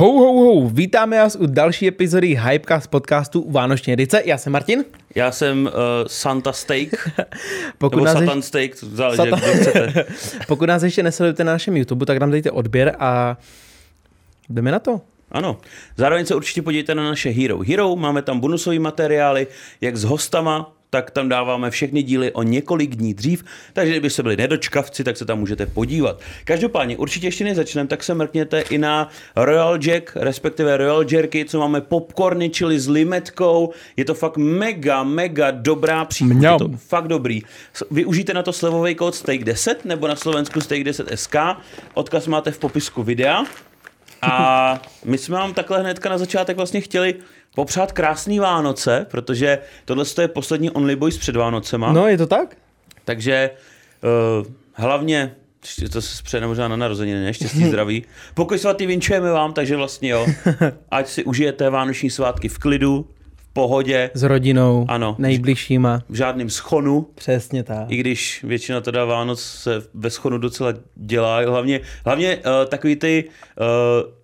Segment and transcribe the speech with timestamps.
[0.00, 4.22] Hou, hou, hou, vítáme vás u další epizody Hypecast podcastu Vánoční edice.
[4.24, 4.84] Já jsem Martin.
[5.14, 5.72] Já jsem uh,
[6.06, 6.88] Santa Steak,
[7.78, 10.04] Pokud nebo nás, Satan ještě, Steak, záleží, Satan- jak chcete.
[10.48, 13.36] pokud nás ještě nesledujete na našem YouTube, tak nám dejte odběr a
[14.48, 15.00] jdeme na to.
[15.32, 15.58] Ano.
[15.96, 17.58] Zároveň se určitě podívejte na naše Hero.
[17.68, 19.46] Hero, máme tam bonusové materiály,
[19.80, 24.36] jak s hostama, tak tam dáváme všechny díly o několik dní dřív, takže kdybyste byli
[24.36, 26.20] nedočkavci, tak se tam můžete podívat.
[26.44, 31.44] Každopádně, určitě ještě než začneme, tak se mrkněte i na Royal Jack, respektive Royal Jerky,
[31.44, 33.72] co máme popcorny, čili s limetkou.
[33.96, 36.42] Je to fakt mega, mega dobrá příchuť.
[36.42, 37.42] Je to fakt dobrý.
[37.90, 41.56] Využijte na to slevový kód Steak10 nebo na Slovensku Steak10SK.
[41.94, 43.44] Odkaz máte v popisku videa.
[44.26, 47.14] A my jsme vám takhle hnedka na začátek vlastně chtěli
[47.54, 51.92] popřát krásný Vánoce, protože tohle je poslední Only Boys před Vánocema.
[51.92, 52.56] No, je to tak?
[53.04, 53.50] Takže
[54.40, 55.34] uh, hlavně,
[55.92, 57.34] to se přeje možná na narozeniny, ne?
[57.34, 58.04] Štěstí, zdraví.
[58.34, 60.26] Pokoj svatý vinčujeme vám, takže vlastně jo.
[60.90, 63.06] Ať si užijete vánoční svátky v klidu,
[63.56, 65.16] pohodě, S rodinou, Ano.
[65.18, 66.02] nejbližšíma.
[66.08, 67.90] v žádném schonu, Přesně tak.
[67.90, 71.40] i když většina teda Vánoc se ve schonu docela dělá.
[71.40, 73.64] Hlavně, hlavně uh, takový ty uh,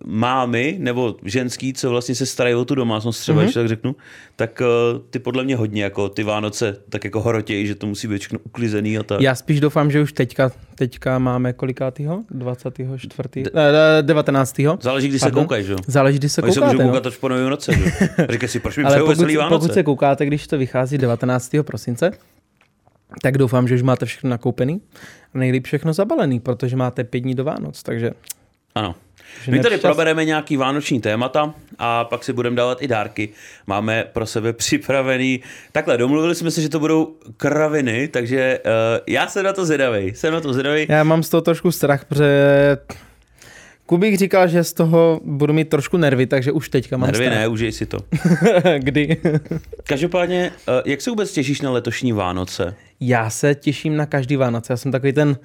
[0.05, 3.43] mámy nebo ženský, co vlastně se starají o tu domácnost, třeba, mm-hmm.
[3.43, 3.95] když tak řeknu,
[4.35, 8.07] tak uh, ty podle mě hodně jako ty Vánoce tak jako horotějí, že to musí
[8.07, 9.21] být všechno uklizený a tak.
[9.21, 12.23] Já spíš doufám, že už teďka, teďka máme kolikátýho?
[12.29, 13.43] 24.
[13.55, 14.77] Eh, 19.
[14.81, 15.43] Záleží, kdy se Pardon?
[15.43, 15.77] koukají, že jo?
[15.87, 16.83] Záleží, kdy se Oni se můžou no.
[16.83, 17.83] koukat až po novém roce, že?
[17.83, 18.07] jo?
[18.29, 19.55] Říkají si, proč mi Ale pokud, veselý Vánoce?
[19.55, 21.51] pokud se koukáte, když to vychází 19.
[21.61, 22.11] prosince,
[23.21, 24.81] tak doufám, že už máte všechno nakoupený
[25.33, 28.11] a nejlíp všechno zabalený, protože máte pět dní do Vánoc, takže
[28.75, 28.95] Ano.
[29.47, 33.29] My tady probereme nějaký vánoční témata a pak si budeme dávat i dárky.
[33.67, 35.41] Máme pro sebe připravený.
[35.71, 38.71] Takhle, domluvili jsme se, že to budou kraviny, takže uh,
[39.07, 40.15] já jsem na to zvědavej.
[40.15, 40.85] Jsem na to zvědavej.
[40.89, 42.77] já mám z toho trošku strach, protože
[43.85, 47.39] Kubík říkal, že z toho budu mít trošku nervy, takže už teďka mám Nervy strach.
[47.39, 47.97] ne, užij si to.
[48.77, 49.17] Kdy?
[49.83, 52.75] Každopádně, uh, jak se vůbec těšíš na letošní Vánoce?
[52.99, 54.73] Já se těším na každý Vánoce.
[54.73, 55.37] Já jsem takový ten,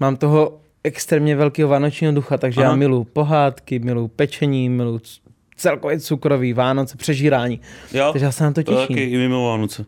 [0.00, 2.70] mám toho extrémně velkého vánočního ducha, takže Aha.
[2.70, 5.20] já miluji pohádky, miluji pečení, miluji c-
[5.56, 7.60] celkově cukrový Vánoce, přežírání.
[7.92, 8.96] Jo, Takže já se na to to těším.
[8.96, 9.84] taky i mimo Vánoce.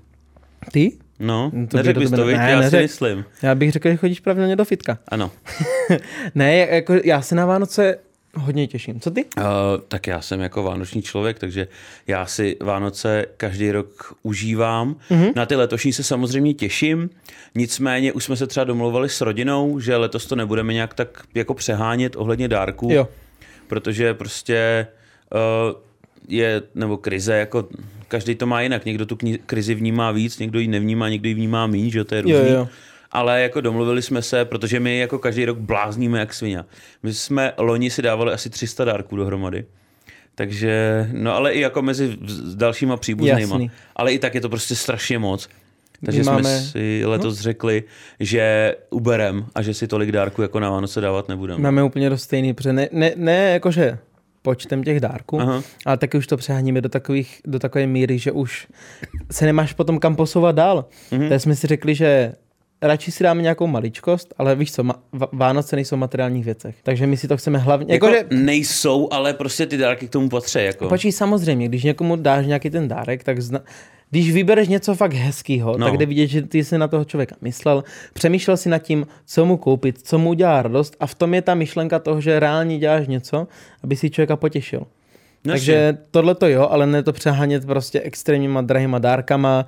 [0.73, 0.93] Ty?
[1.19, 2.83] No, No, to neřekl bys to, ne, Já si neřek.
[2.83, 3.25] myslím.
[3.43, 4.99] Já bych řekl, že chodíš pravidelně do fitka.
[5.09, 5.31] Ano.
[6.35, 7.99] Ne, jako já se na Vánoce
[8.35, 9.01] hodně těším.
[9.01, 9.25] Co ty?
[9.25, 9.43] Uh,
[9.89, 11.69] tak já jsem jako vánoční člověk, takže
[12.07, 14.97] já si Vánoce každý rok užívám.
[15.11, 15.23] Mhm.
[15.25, 15.33] Mm-hmm.
[15.37, 17.11] Na ty letošní se samozřejmě těším,
[17.55, 21.55] nicméně už jsme se třeba domluvili s rodinou, že letos to nebudeme nějak tak jako
[21.55, 23.09] přehánět ohledně dárků, Jo.
[23.67, 24.87] protože prostě
[25.35, 25.81] uh,
[26.29, 27.69] je, nebo krize, jako
[28.09, 28.85] každý to má jinak.
[28.85, 32.15] Někdo tu krizi vnímá víc, někdo ji nevnímá, někdo ji vnímá méně, že jo, to
[32.15, 32.53] je Jo, různý.
[32.55, 32.69] jo.
[33.13, 36.65] Ale jako domluvili jsme se, protože my jako každý rok blázníme jak svině.
[37.03, 39.65] My jsme loni si dávali asi 300 dárků dohromady.
[40.35, 42.17] Takže, no ale i jako mezi
[42.55, 43.41] dalšíma příbuznýma.
[43.41, 43.71] Jasný.
[43.97, 45.49] Ale i tak je to prostě strašně moc.
[46.05, 47.43] Takže My jsme máme- si letos no.
[47.43, 47.85] řekli,
[48.21, 51.63] že uberem a že si tolik dárků jako na Vánoce dávat nebudeme.
[51.63, 53.99] Máme úplně dost stejný, protože ne, ne, ne jakože
[54.47, 55.63] počtem těch dárků, Aha.
[55.87, 58.67] ale taky už to přeháníme do, takových, do takové míry, že už
[59.31, 60.85] se nemáš potom kam posouvat dál.
[61.11, 61.23] Mhm.
[61.23, 61.29] Mm-hmm.
[61.29, 62.33] Tak jsme si řekli, že
[62.83, 66.77] radši si dáme nějakou maličkost, ale víš co, ma- Vánoce nejsou v materiálních věcech.
[66.83, 67.95] Takže my si to chceme hlavně...
[67.95, 70.59] Jako, Jakože, nejsou, ale prostě ty dárky k tomu patří.
[70.59, 70.89] Jako.
[70.89, 73.61] Počkej, samozřejmě, když někomu dáš nějaký ten dárek, tak zna...
[74.11, 75.87] když vybereš něco fakt hezkého, No.
[75.87, 79.45] tak jde vidět, že ty jsi na toho člověka myslel, přemýšlel si nad tím, co
[79.45, 82.79] mu koupit, co mu udělá radost a v tom je ta myšlenka toho, že reálně
[82.79, 83.47] děláš něco,
[83.85, 84.81] aby si člověka potěšil.
[85.45, 89.67] No Takže tohle to jo, ale ne to přehánět prostě extrémníma drahýma dárkama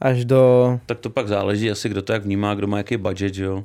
[0.00, 0.78] až do...
[0.86, 3.64] Tak to pak záleží asi, kdo to jak vnímá, kdo má jaký budget, jo.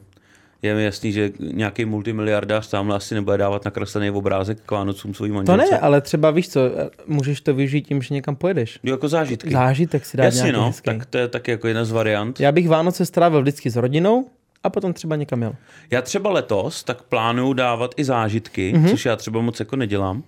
[0.66, 5.28] Je mi jasný, že nějaký multimiliardář tamhle asi nebude dávat nakreslený obrázek k Vánocům To
[5.28, 5.72] manželce.
[5.72, 6.60] ne, ale třeba víš co,
[7.08, 8.80] můžeš to využít tím, že někam pojedeš.
[8.84, 9.52] Jo, jako zážitky.
[9.52, 10.84] Zážitek si dát Jasně, no, hezký.
[10.86, 12.40] tak to je taky jako jedna z variant.
[12.40, 14.26] Já bych Vánoce strávil vždycky s rodinou
[14.64, 15.56] a potom třeba někam jel.
[15.92, 18.86] Já třeba letos tak plánuju dávat i zážitky, Mhm.
[18.86, 18.90] mm-hmm.
[18.90, 20.24] což já třeba moc jako nedělám.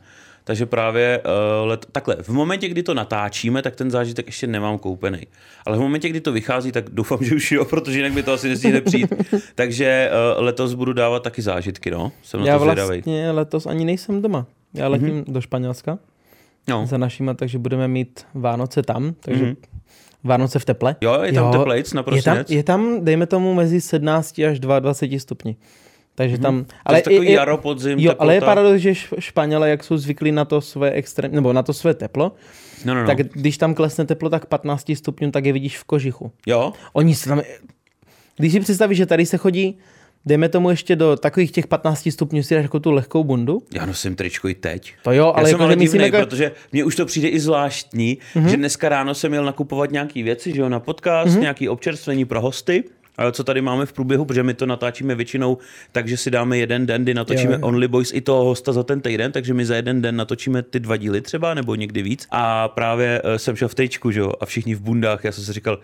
[0.47, 1.21] Takže právě
[1.61, 5.19] uh, let, takhle, v momentě, kdy to natáčíme, tak ten zážitek ještě nemám koupený.
[5.65, 8.33] Ale v momentě, kdy to vychází, tak doufám, že už jo, protože jinak by to
[8.33, 9.13] asi nestihne přijít.
[9.55, 12.11] Takže uh, letos budu dávat taky zážitky, no.
[12.23, 12.89] Jsem na Já to zvědavý.
[12.89, 14.45] vlastně letos ani nejsem doma.
[14.73, 15.33] Já letím mm-hmm.
[15.33, 15.99] do Španělska
[16.69, 16.85] No.
[16.85, 19.55] za našima, takže budeme mít Vánoce tam, takže mm-hmm.
[20.23, 20.95] Vánoce v teple.
[21.01, 25.19] Jo, je tam teplejc na je tam, je tam, dejme tomu, mezi 17 až 22
[25.19, 25.55] stupni.
[26.17, 26.65] Takže tam...
[26.85, 27.03] Ale Mhm.
[27.03, 30.61] takový jaro, podzim, Jo, ale je paradox, že Š- Španělé, jak jsou zvyklí na to
[30.61, 32.31] své extrém, nebo na to své teplo,
[32.85, 33.07] No, no, no.
[33.07, 36.31] tak když tam klesne teplo tak 15 stupňů, tak je vidíš v kožichu.
[36.47, 37.41] Jo, Oni se tam...
[38.37, 39.77] Když si představíš, že tady se chodí
[40.25, 43.61] dejme tomu ještě do takových těch 15 stupňů si dáš jako tu lehkou bundu.
[43.73, 44.93] Já nosím tričko i teď.
[45.03, 47.39] To jo, ale Já jsem jako, ale divnej, jako, protože mně už to přijde i
[47.39, 48.45] zvláštní, mm-hmm.
[48.47, 51.41] že dneska ráno jsem měl nakupovat nějaké věci, že jo, na podcast, mm-hmm.
[51.41, 52.83] nějaké občerstvení pro hosty.
[53.17, 55.57] A co tady máme v průběhu, protože my to natáčíme většinou,
[55.91, 57.59] takže si dáme jeden den, kdy natočíme Jo.
[57.61, 60.79] Only Boys i toho hosta za ten týden, takže my za jeden den natočíme ty
[60.79, 62.27] dva díly třeba, nebo někdy víc.
[62.31, 65.43] A právě eh, jsem šel v tričku, že jo, a všichni v bundách, já jsem
[65.43, 65.79] si říkal,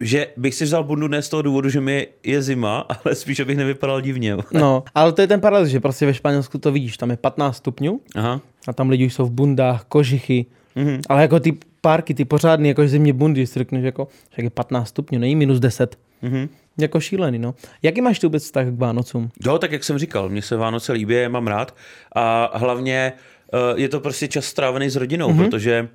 [0.00, 3.40] že bych si vzal bundu ne z toho důvodu, že mi je zima, ale spíš,
[3.40, 4.36] abych nevypadal divně.
[4.52, 7.56] no, ale to je ten paradox, že prostě ve Španělsku to vidíš, tam je 15
[7.56, 8.40] stupňů Aha.
[8.66, 10.86] a tam lidi už jsou v bundách, kožichy, Mhm.
[10.88, 11.00] mm-hmm.
[11.08, 14.88] ale jako ty párky, ty pořádný, jako zimní bundy, si řekneš jako, že je 15
[14.88, 15.98] stupňů, není minus 10.
[16.22, 16.48] Mhm.
[16.78, 17.54] Jako šílený, no.
[17.82, 19.30] Jaký máš ty vůbec vztah k Vánocům?
[19.46, 21.74] Jo, tak jak jsem říkal, mně se Vánoce líbí, je mám rád
[22.12, 23.12] a hlavně
[23.52, 25.44] eh, je to prostě čas strávený s rodinou, mm-hmm.
[25.44, 25.88] protože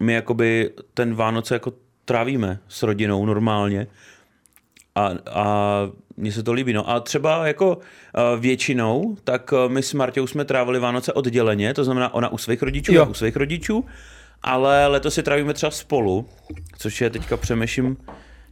[0.00, 1.72] my jakoby ten Vánoce jako
[2.04, 3.86] trávíme s rodinou normálně
[4.94, 5.46] a, a
[6.16, 6.72] mně se to líbí.
[6.72, 11.74] No a třeba jako eh, většinou, tak eh, my s Martěou jsme trávili Vánoce odděleně,
[11.74, 13.00] to znamená ona u svých rodičů, Jo.
[13.00, 13.84] já u svých rodičů,
[14.42, 16.28] ale letos si trávíme třeba spolu,
[16.78, 17.96] což je teďka přemýšlím,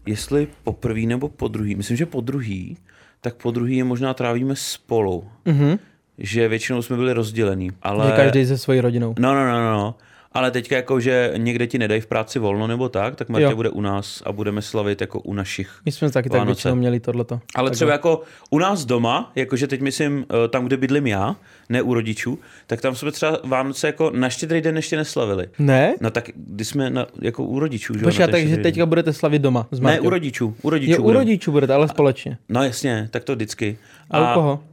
[0.07, 1.75] jestli poprvé nebo po druhý.
[1.75, 2.77] Myslím, že po druhý,
[3.21, 5.29] tak po druhý je možná trávíme spolu.
[5.45, 5.79] Mhm.
[6.19, 7.71] Že většinou jsme byli rozdělení.
[7.83, 8.07] Ale...
[8.07, 9.15] Že každý se svojí rodinou.
[9.19, 9.95] No, no, no, no, no.
[10.37, 13.57] Ale teďka jako, že někde ti nedají v práci volno nebo tak, tak Marta Jo.
[13.57, 15.71] bude u nás a budeme slavit jako u našich.
[15.85, 16.55] My jsme taky tak Vánoce.
[16.55, 17.35] většinou měli tohleto.
[17.35, 17.71] Ale Takhle.
[17.71, 21.37] třeba jako u nás doma, jakože teď myslím eh, tam, kde bydlím já,
[21.69, 25.47] ne u rodičů, tak tam jsme třeba Vánoce jako na štědrý den ještě neslavili.
[25.59, 25.95] Ne?
[26.01, 28.63] No tak, když jsme na, jako u rodičů, že jo, Počkej, takže den.
[28.63, 30.93] teďka budete slavit doma s Ne, u rodičů, u rodičů.
[30.93, 32.39] Jo, u rodičů budete, ale společně.
[32.49, 33.79] No jasně, tak to vždycky.
[34.11, 34.65] A, u koho?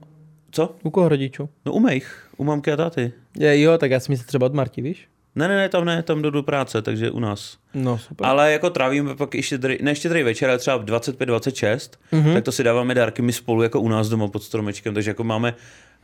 [0.51, 0.75] Co?
[0.83, 1.49] U koho rodičů?
[1.65, 3.11] No u mých, u mamky a táty.
[3.39, 5.07] Je, jo, tak já si myslím třeba od Marti, víš?
[5.35, 7.57] Ne, ne, ne, tam ne, tam jdu do práce, takže u nás.
[7.73, 8.27] No, super.
[8.27, 12.23] Ale jako trávíme pak i štědrý, ne štědrý večer, ale třeba v 25-26, Mhm.
[12.23, 12.33] mm-hmm.
[12.33, 15.23] tak to si dáváme dárky my spolu jako u nás doma pod stromečkem, takže jako
[15.23, 15.53] máme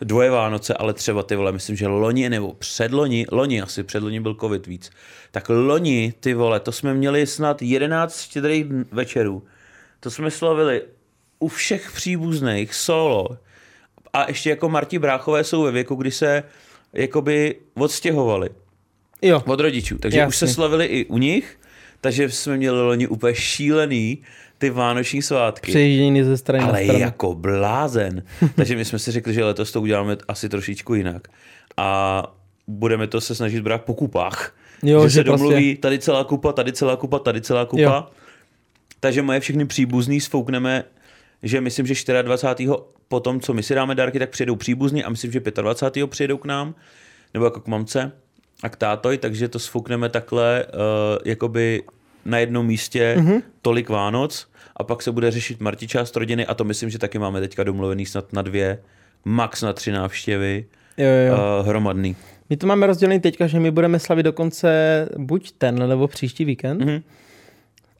[0.01, 4.35] dvoje Vánoce, ale třeba ty vole, myslím, že loni nebo předloni, loni asi, předloni byl
[4.39, 4.89] covid víc,
[5.31, 9.44] tak loni, ty vole, to jsme měli snad 11 štědrých večerů.
[10.00, 10.81] To jsme slavili
[11.39, 13.27] u všech příbuzných solo.
[14.13, 16.44] A ještě jako Marti Bráchové jsou ve věku, kdy se
[16.94, 18.50] jakoby odstěhovali
[19.21, 19.97] Jo, od rodičů.
[19.97, 20.27] Takže Jasně.
[20.27, 21.59] už se slavili i u nich,
[22.01, 24.17] takže jsme měli loni úplně šílený
[24.57, 25.71] ty vánoční svátky.
[25.71, 26.99] přejíždění ze strany na ale stranu.
[26.99, 28.23] jako blázen.
[28.55, 31.27] takže my jsme si řekli, že letos to uděláme asi trošičku jinak.
[31.77, 32.23] A
[32.67, 34.55] budeme to se snažit brát po kupách.
[34.83, 37.81] Jo, že, že se prostě- domluví tady celá kupa, tady celá kupa, tady celá kupa.
[37.81, 38.07] Jo.
[38.99, 40.83] Takže moje všechny příbuzný sfoukneme,
[41.43, 42.69] že myslím, že 24.
[43.07, 46.07] po tom, co my si dáme dárky, tak přijedou příbuzní a myslím, že 25.
[46.07, 46.75] přijedou k nám,
[47.33, 48.11] nebo jako k mamce
[48.63, 50.80] a k tátoj, takže to sfoukneme takhle uh,
[51.25, 51.83] jakoby
[52.25, 53.27] na jednom místě Mhm.
[53.31, 53.42] mm-hmm.
[53.62, 57.19] tolik Vánoc a pak se bude řešit Marti část rodiny a to myslím, že taky
[57.19, 58.80] máme teďka domluvený snad na dvě,
[59.25, 60.65] max na tři návštěvy
[60.98, 61.38] Jo, jo.
[61.62, 62.15] uh, hromadný.
[62.50, 64.69] My to máme rozdělený teďka, že my budeme slavit dokonce
[65.18, 66.81] buď ten, nebo příští víkend.
[66.81, 67.01] Mhm.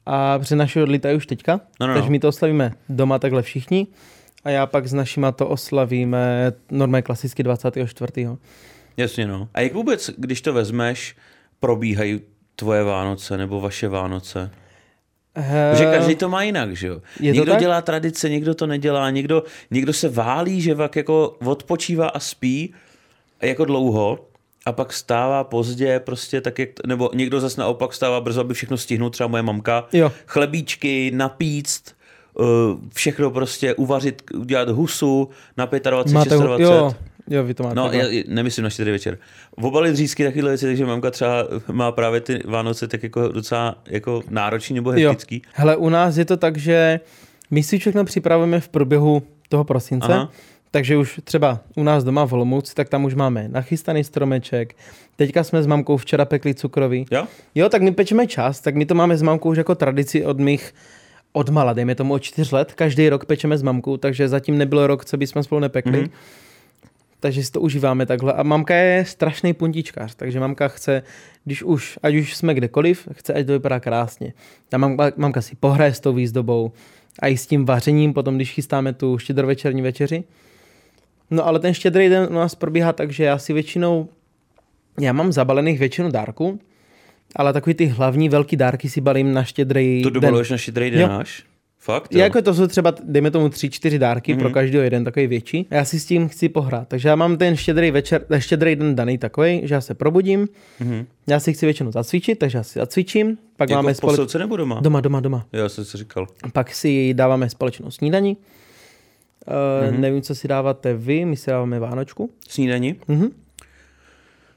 [0.06, 2.10] A při naši odlítají už teďka, No, no, takže no.
[2.10, 3.86] my to oslavíme doma takhle všichni.
[4.44, 8.28] A já pak s našima to oslavíme normálně klasicky 24.
[8.98, 9.48] Jasně no.
[9.54, 11.16] A jak vůbec, když to vezmeš,
[11.60, 12.20] probíhají
[12.56, 14.50] tvoje Vánoce nebo vaše Vánoce?
[15.74, 17.00] Že každý to má jinak, že jo?
[17.04, 17.60] Eh, je někdo tak?
[17.60, 22.74] dělá tradice, někdo to nedělá, někdo, někdo se válí, že pak jako odpočívá a spí
[23.42, 24.18] jako dlouho
[24.66, 28.76] a pak stává pozdě, prostě tak jak, nebo někdo zase naopak stává brzo, aby všechno
[28.76, 29.88] stihnul, třeba moje mamka.
[29.92, 30.12] Jo.
[30.26, 31.96] Chlebíčky, napíct,
[32.34, 32.46] uh,
[32.94, 36.60] všechno prostě uvařit, udělat husu na 25, Máte, 26.
[36.60, 36.94] jo,
[37.30, 37.74] jo, vy to máte.
[37.74, 39.18] No, já nemyslím na štědrý večer.
[39.56, 44.22] Obalit řízky, takovéhle věci, takže mamka třeba má právě ty Vánoce tak jako docela jako
[44.30, 45.10] náročný nebo Jo.
[45.10, 45.42] hektický.
[45.52, 47.00] Hele, u nás je to tak, že
[47.50, 50.30] my si všechno připravujeme v průběhu toho prosince, Aha.
[50.70, 54.76] takže už třeba u nás doma v Olomouci, tak tam už máme nachystaný stromeček.
[55.16, 57.06] Teďka jsme s mamkou včera pekli cukroví.
[57.10, 57.26] Jo?
[57.54, 60.38] Jo, tak my pečeme čas, tak my to máme s mamkou už jako tradici od
[60.40, 60.74] mých
[61.32, 62.72] od mala, dejme tomu od čtyř let.
[62.74, 65.92] Každý rok pečeme s mamkou, takže zatím nebylo rok, co bychom spolu nepekli.
[65.92, 66.02] Mhm.
[66.06, 66.47] Mm-hmm.
[67.20, 68.32] Takže si to užíváme takhle.
[68.32, 71.02] A mamka je strašný puntičkář, takže mamka chce,
[71.44, 74.32] když už, ať už jsme kdekoliv, chce, ať to vypadá krásně.
[74.72, 76.72] A mamka, mamka si pohraje s tou výzdobou
[77.22, 80.24] a i s tím vařením, potom když chystáme tu štědrovečerní večeři.
[81.30, 84.08] No ale ten štědrý den u nás probíhá tak, že já si většinou,
[85.00, 86.60] já mám zabalených většinu dárků,
[87.36, 90.14] ale takový ty hlavní velký dárky si balím na štědrý To den.
[90.14, 91.08] dobaluješ na štědrý den Jo.
[91.08, 91.44] náš?
[91.80, 92.14] Fakt?
[92.14, 92.20] Jo.
[92.20, 94.38] Jako to jsou třeba, dejme tomu tři, čtyři dárky mm-hmm.
[94.38, 95.66] pro každého jeden takový větší.
[95.70, 96.88] Já si s tím chci pohrát.
[96.88, 100.48] Takže já mám ten štědrý večer, ten štědrý den daný takový, že já se probudím,
[100.80, 101.06] mm-hmm.
[101.26, 104.80] já si chci většinou zacvičit, takže já si zacvičím, pak Jako máme v nebo doma?
[104.80, 105.46] Doma, doma, doma.
[105.52, 106.26] Já jsem si říkal.
[106.52, 108.36] Pak si dáváme společnou snídaní.
[108.36, 109.98] Uh, mm-hmm.
[109.98, 112.30] Nevím, co si dáváte vy, my si dáváme Vánočku.
[112.48, 112.96] Snídani?
[113.08, 113.28] Mhm.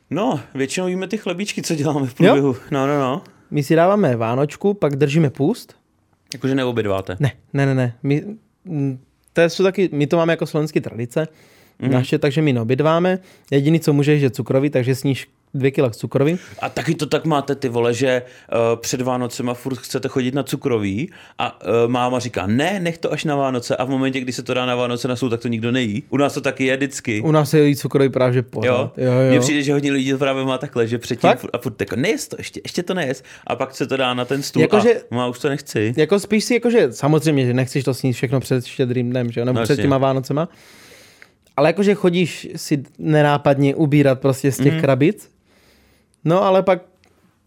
[0.09, 2.55] No, většinou víme ty chlebíčky, co děláme v průběhu.
[2.71, 3.21] No, no, no.
[3.51, 5.80] My si dáváme Vánočku, pak držíme půst.
[6.33, 7.17] Jakože neobědváte.
[7.19, 7.93] Ne, ne, ne, ne.
[8.03, 8.25] My,
[8.65, 8.99] mm,
[9.33, 11.27] to jsou taky, my to máme jako slovenské tradice,
[11.81, 11.89] mm-hmm.
[11.91, 13.19] naše, takže my neobědváme.
[13.51, 16.37] Jediný, co můžeš, je cukroví, takže sníš dvě kila cukroví.
[16.59, 20.43] A taky to tak máte ty vole, že uh, před Vánocema furt chcete chodit na
[20.43, 24.33] cukroví a uh, máma říká, ne, nech to až na Vánoce a v momentě, kdy
[24.33, 26.03] se to dá na Vánoce na stůl, tak to nikdo nejí.
[26.09, 27.21] U nás to taky je vždycky.
[27.21, 28.67] U nás se jí cukroví právě pořád.
[28.67, 29.29] Jo, jo, jo.
[29.29, 31.45] Mně přijde, že hodně lidí to právě má takhle, že předtím Fakt?
[31.53, 33.23] a furt jako, nejez to, ještě, ještě to nejez.
[33.47, 35.93] A pak se to dá na ten stůl Jakože- a má už to nechci.
[35.97, 39.45] Jako spíš si, jakože samozřejmě, že nechceš to snít všechno před štědrým dnem, že jo,
[39.45, 40.49] nebo No před těma Vánocema.
[41.57, 44.81] Ale jakože chodíš si nenápadně ubírat prostě z těch mm.
[44.81, 45.29] krabic.
[46.25, 46.81] No ale pak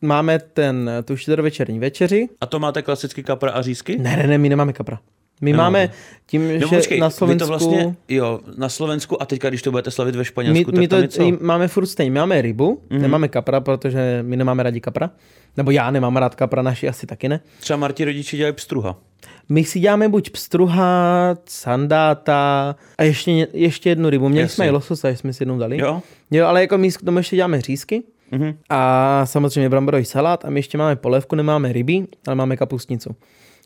[0.03, 2.29] máme ten, tu štědrovečerní večeři.
[2.41, 3.99] A to máte klasicky kapra a řízky?
[3.99, 4.99] Ne, ne, ne, my nemáme kapra.
[5.41, 5.71] My Nemáme.
[5.81, 5.93] máme
[6.27, 7.45] tím, No že počkej, na Slovensku...
[7.47, 10.89] to vlastně, jo, na Slovensku a teďka, když to budete slavit ve my, Španělsku, my
[10.89, 12.11] tak to tam máme furt stejně.
[12.11, 12.97] My máme rybu, Mhm.
[12.99, 13.03] mm.
[13.03, 15.11] nemáme kapra, protože my nemáme rádi kapra.
[15.57, 17.41] Nebo já nemám rád kapra, naši asi taky ne.
[17.61, 18.97] Třeba Marti rodiče dělají pstruha.
[19.49, 24.29] My si děláme buď pstruha, sandáta a ještě, ještě jednu rybu.
[24.29, 24.55] Měli Jasně.
[24.55, 25.79] jsme i lososa, jsme si jednou dali.
[25.81, 26.03] Jo?
[26.31, 28.03] jo ale jako my k tomu ještě děláme řízky
[28.33, 28.55] Mhm.
[28.71, 33.17] a samozřejmě bramborový salát a my ještě máme polévku, nemáme ryby, ale máme kapustnicu,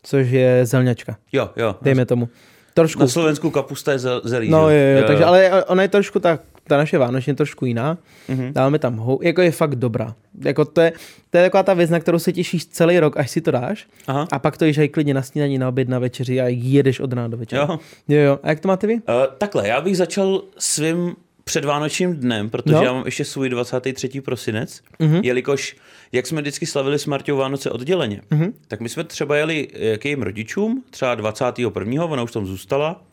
[0.03, 1.75] což je zelňačka, Jo, jo.
[1.81, 2.29] dejme tomu.
[2.73, 2.99] Trošku.
[3.01, 4.91] Na Slovensku kapusta je zel, zelí, No že?
[4.95, 7.97] jo, jo, takže, ale ona je trošku tak, ta naše vánoční je trošku jiná.
[8.29, 8.53] Mm-hmm.
[8.53, 10.15] Dáváme tam hou, jako je fakt dobrá.
[10.45, 10.93] Jako to je,
[11.29, 13.87] to je taková ta věc, na kterou se těšíš celý rok, až si to dáš.
[14.07, 14.27] Aha.
[14.31, 17.13] A pak to jíš aj klidně na snídaní, na oběd, na večeři a jedeš od
[17.13, 17.61] rána do večera.
[17.69, 17.79] Jo.
[18.07, 18.39] jo, jo.
[18.43, 18.93] A jak to máte vy?
[18.93, 19.01] Uh,
[19.37, 21.15] takhle, já bych začal svým
[21.49, 22.83] předvánočním dnem, protože No.
[22.83, 24.21] já mám ještě svůj 23.
[24.21, 25.21] prosinec, mm-hmm.
[25.23, 25.75] jelikož,
[26.11, 28.53] jak jsme vždycky slavili s Marťou Vánoce odděleně, mm-hmm.
[28.67, 32.05] tak my jsme třeba jeli k jejím rodičům, třeba 21.
[32.05, 33.03] ona už tam zůstala,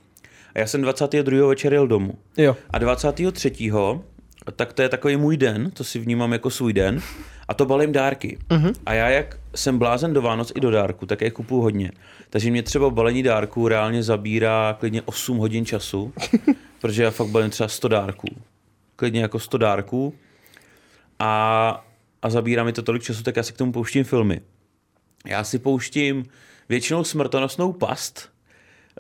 [0.55, 1.49] a já jsem 22.
[1.49, 2.15] večer jel domů.
[2.37, 2.57] Jo.
[2.71, 3.71] A 23.
[4.53, 7.01] tak to je takový můj den, to si vnímám jako svůj den,
[7.49, 8.39] a to balím dárky.
[8.51, 8.75] Uh-huh.
[8.87, 11.93] A já, jak jsem blázen do Vánoc i do dárku, tak je kupuju hodně.
[12.31, 16.13] Takže mě třeba balení dárků reálně zabírá klidně 8 hodin času,
[16.81, 18.29] protože já fakt balím třeba 100 dárků.
[18.97, 20.15] Klidně jako 100 dárků.
[21.19, 21.85] A,
[22.23, 24.41] a zabírá mi to tolik času, tak já si k tomu pouštím filmy.
[25.27, 26.25] Já si pouštím
[26.69, 28.36] většinou smrtonosnou past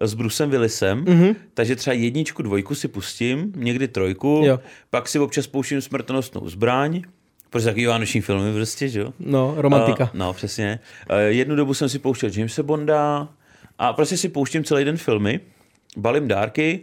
[0.00, 1.36] s Brusem Willisem, mm-hmm.
[1.54, 4.60] takže třeba jedničku, dvojku si pustím, někdy trojku, Jo.
[4.90, 7.02] pak si občas pouštím smrtonosnou zbraň,
[7.50, 9.12] protože takový vánoční filmy prostě, že jo?
[9.18, 10.04] No, romantika.
[10.04, 10.78] Uh, no, přesně.
[11.10, 13.28] Uh, jednu dobu jsem si pouštěl Jamesa Bonda
[13.78, 15.40] a prostě si pouštím celý den filmy,
[15.96, 16.80] balím dárky,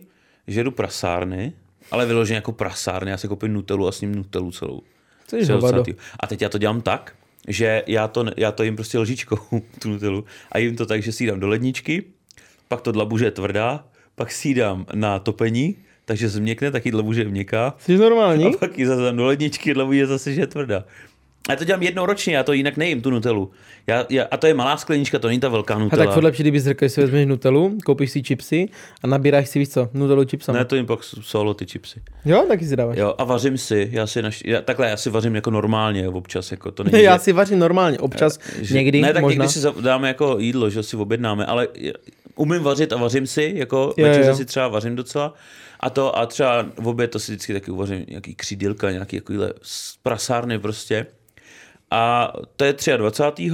[0.47, 1.53] žeru prasárny,
[1.91, 4.81] ale vyloženě jako prasárny, já si koupím Nutellu a s ním Nutellu celou.
[5.27, 5.83] Celou.
[6.19, 7.15] A teď já to dělám tak,
[7.47, 9.37] že já to, já to jim prostě lžičkou,
[9.81, 12.03] tu Nutellu, a jim to tak, že si ji dám do ledničky,
[12.75, 15.75] pak to dlabuže je tvrdá, pak si ji dám na topení,
[16.05, 18.45] takže změkne, tak ji dlabuže je měkká, Jsi normální?
[18.45, 20.83] a pak ji zase do ledničky, dlabuže zase, že je tvrdá.
[21.49, 23.51] A to dělám jednou ročně, já to jinak nejím, tu Nutellu.
[23.87, 26.13] Já, já, a to je malá sklenička, to není ta velká A Nutella.
[26.13, 28.69] tak lepší, kdybys řekl, že si vezmeš Nutellu, koupíš si chipsy
[29.03, 30.59] a nabíráš si, víš co, Nutellu chipsama.
[30.59, 32.01] Ne, to jim pak solo ty chipsy.
[32.25, 32.97] Jo, taky si dáváš.
[32.97, 34.43] Jo, a vařím si, já si naš...
[34.45, 37.59] já, takhle, já si vařím jako normálně občas, jako to není, Já že- si vařím
[37.59, 39.45] normálně, občas, že, někdy, ne, tak možná.
[39.45, 41.67] někdy si dáme jako jídlo, že si objednáme, ale
[42.35, 44.35] umím vařit a vařím si, jako Jo, večeře jo.
[44.35, 45.33] si třeba vařím docela.
[45.79, 49.53] A to a třeba v oběd to si vždycky taky uvařím nějaký křídílka, nějaký takovýhle
[50.03, 51.05] prasárny prostě.
[51.91, 53.51] A to je 23.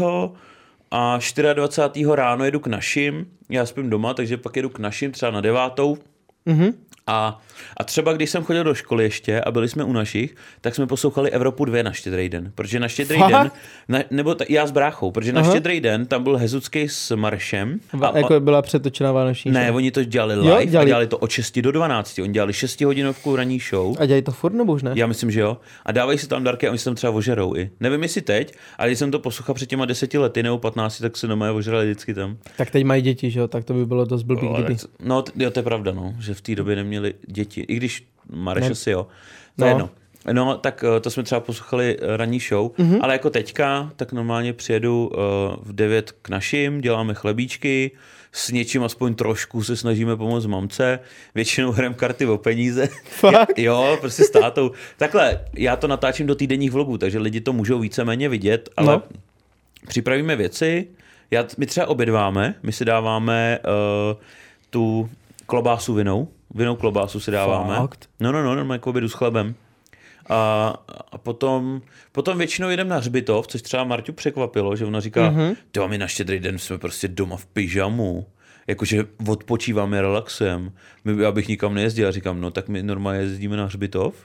[0.91, 1.19] a
[1.53, 2.05] 24.
[2.15, 5.97] ráno jedu k našim, já spím doma, takže pak jedu k našim třeba na devátou,
[6.45, 6.69] Mhm.
[7.07, 7.41] a,
[7.77, 10.87] a třeba když jsem chodil do školy ještě a byli jsme u našich, tak jsme
[10.87, 12.51] poslouchali Evropu 2 na štědrý den.
[12.55, 13.31] Protože na štědrý Fakt?
[13.31, 13.51] den,
[13.87, 15.49] na, nebo t- já s bráchou, protože na Aha.
[15.49, 17.79] štědrý den tam byl Hezucký s Maršem.
[17.93, 19.75] Va- A, jako byla přetočená vánoční ne, show.
[19.75, 20.65] oni to dělali Jo, live dělali.
[20.67, 20.85] dělali.
[20.85, 22.19] a dělali to od 6 do 12.
[22.19, 23.95] Oni dělali 6 hodinovku ranní show.
[23.99, 24.91] A dělají to furt nebo už ne?
[24.95, 25.57] Já myslím, že jo.
[25.85, 27.69] A dávají si tam dárky a oni se tam třeba ožerou i.
[27.79, 31.17] Nevím, jestli teď, ale když jsem to poslouchal před těma deseti lety nebo 15, tak
[31.17, 32.37] se doma ožrali vždycky tam.
[32.57, 34.75] Tak teď mají děti, že jo, tak to by bylo dost blbý, Jo, kdyby.
[34.75, 37.48] tak- No, jo, to je pravda, no, že v té době neměli děti.
[37.57, 39.03] I když Mareš asi jo.
[39.03, 39.09] To
[39.57, 39.65] No.
[39.65, 39.89] je jedno.
[40.33, 42.99] No, tak eh, to jsme třeba poslouchali eh, ranní show, mm-hmm.
[43.01, 45.17] ale jako teďka, tak normálně přijedu uh,
[45.63, 47.91] v 9 k našim, děláme chlebíčky,
[48.31, 50.99] s něčím aspoň trošku se snažíme pomoct mamce,
[51.35, 52.87] většinou hrem karty o peníze.
[53.03, 53.59] Fakt?
[53.59, 54.71] jo, prostě s tátou.
[54.97, 59.01] Takhle, já to natáčím do týdenních vlogů, takže lidi to můžou víceméně vidět, ale No.
[59.87, 60.87] připravíme věci,
[61.31, 64.21] já, my třeba obědváme, my si dáváme uh,
[64.69, 65.09] tu
[65.45, 67.75] klobásu vinou, vinou klobásu si dáváme.
[67.75, 68.09] Fakt?
[68.19, 69.55] No, no, no, no, jako obědu s chlebem.
[70.29, 70.73] A,
[71.11, 75.41] a potom, potom většinou jedeme na hřbitov, což třeba Marťu překvapilo, že ona říká, Mhm.
[75.73, 75.87] mm-hmm.
[75.87, 78.25] my na štědrý den jsme prostě doma v pyžamu.
[78.67, 80.71] jakože odpočíváme, relaxujeme.
[81.05, 84.15] My, abych nikam nejezdil a říkám, no tak my normálně jezdíme na hřbitov,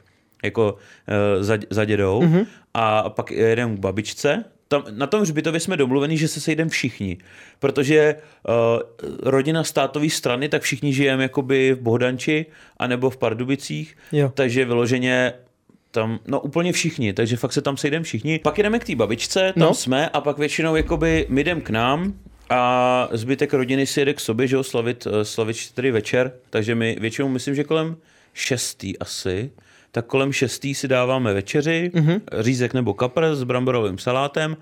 [0.45, 2.47] jako uh, za, za dědou mm-hmm.
[2.75, 4.45] a pak jedeme k babičce
[4.83, 7.19] tam, na tom hřbitově jsme domluveni, že se sejdeme všichni,
[7.59, 8.55] protože uh,
[9.23, 14.33] rodina státové strany, tak všichni žijeme jakoby v Bohdanči anebo v Pardubicích, jo.
[14.35, 15.33] takže vyloženě
[15.91, 18.39] tam, no úplně všichni, takže fakt se tam sejdeme všichni.
[18.39, 19.75] Pak jdeme k té babičce, tam no.
[19.75, 22.15] jsme a pak většinou jakoby my jdem k nám
[22.51, 26.75] a zbytek rodiny si jede k sobě, že jo, slavit, eh, slavit čtyři večer, takže
[26.75, 27.97] my většinou myslím, že kolem
[28.33, 29.51] šestý asi,
[29.95, 32.21] tak kolem šestý si dáváme večeři, mm-hmm.
[32.41, 34.57] řízek nebo kapr s bramborovým salátem,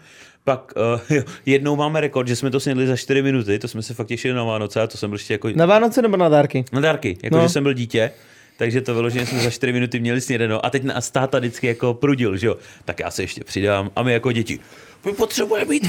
[0.44, 0.72] pak
[1.10, 4.06] uh, jednou máme rekord, že jsme to snědli za 4 minuty, to jsme se fakt
[4.06, 5.48] těšili na Vánoce a to jsem prostě jako...
[5.54, 6.64] Na Vánoce nebo na dárky?
[6.72, 7.42] Na dárky, jako no.
[7.42, 8.10] že jsem byl dítě.
[8.56, 11.94] Takže to vyloženě jsme za 4 minuty měli snědeno a teď nás táta vždycky jako
[11.94, 12.56] prudil, že jo.
[12.84, 14.58] Tak já se ještě přidám a my jako děti,
[15.06, 15.88] my potřebujeme mít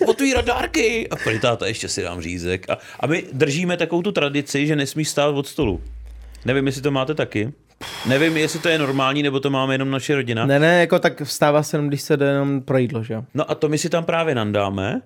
[0.06, 1.08] otvírat dárky.
[1.08, 2.70] A prý táta, ještě si dám řízek.
[2.70, 5.80] A, a my držíme takovou tu tradici, že nesmí stát od stolu.
[6.44, 7.52] Nevím, jestli to máte taky.
[8.06, 10.46] Nevím, jestli to je normální, nebo to máme jenom naše rodina.
[10.46, 13.24] Ne, ne, jako tak vstává se jenom, když se jde jenom pro jídlo, že jo?
[13.34, 15.02] No a to my si tam právě nandáme.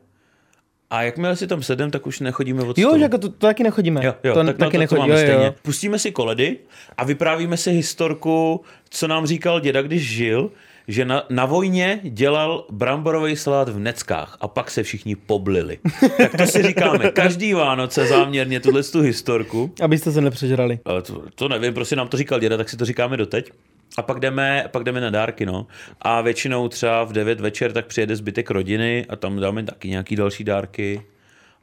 [0.91, 3.62] A jakmile si tam sedem, tak už nechodíme od Jo, že jako to, to taky
[3.62, 4.05] nechodíme.
[4.05, 5.45] Jo, jo, to tak taky no, to, to jo, stejně.
[5.45, 5.55] Jo.
[5.62, 6.57] Pustíme si koledy
[6.97, 10.50] a vyprávíme si historku, co nám říkal děda, když žil,
[10.89, 15.79] že na, na vojně dělal bramborový salát v Neckách a pak se všichni poblili.
[16.17, 19.75] tak to si říkáme každý Vánoce záměrně tuhle tu historku.
[19.83, 20.79] Abyste se nepřežrali.
[20.85, 23.53] Ale to, to nevím, prostě nám to říkal děda, tak si to říkáme doteď.
[23.97, 25.67] A pak jdeme, pak jdeme na dárky, no.
[26.03, 30.17] A většinou třeba v 9 večer tak přijede zbytek rodiny a tam dáme taky nějaký
[30.17, 31.03] další dárky.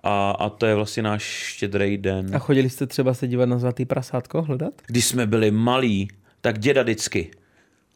[0.03, 2.35] A, a to je vlastně náš štědrý den.
[2.35, 4.73] A chodili jste třeba se dívat na zlatý prasátko, hledat?
[4.87, 6.07] Když jsme byli malí,
[6.41, 7.31] tak děda vždycky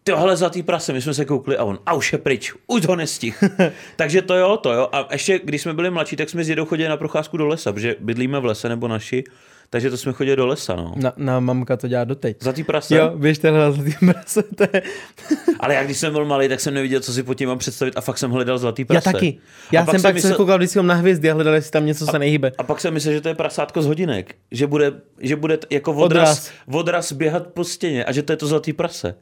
[0.03, 2.95] tyhle zlatý prase, my jsme se koukli a on, a už je pryč, už ho
[2.95, 3.43] nestih.
[3.95, 4.89] Takže to jo, to jo.
[4.91, 7.73] A ještě, když jsme byli mladší, tak jsme s jedou chodili na procházku do lesa,
[7.73, 9.23] protože bydlíme v lese nebo naši,
[9.69, 10.93] takže to jsme chodili do lesa, no.
[10.95, 12.37] Na, na mamka to dělá doteď.
[12.41, 12.95] Zlatý prase?
[12.95, 14.81] Jo, běžte hledat zlatý prase, to je...
[15.59, 17.93] Ale já když jsem byl malý, tak jsem neviděl, co si pod tím mám představit
[17.97, 19.09] a fakt jsem hledal zlatý prase.
[19.09, 19.37] Já taky.
[19.71, 20.35] Já a jsem pak myslel...
[20.35, 22.51] koukal vždycky na hvězdy a hledal, jestli tam něco se nehybe.
[22.57, 24.35] A pak jsem myslel, že to je prasátko z hodinek.
[24.51, 26.51] Že bude, že bude jako odraz, odraz.
[26.81, 29.15] odraz běhat po stěně a že to je to zlatý prase.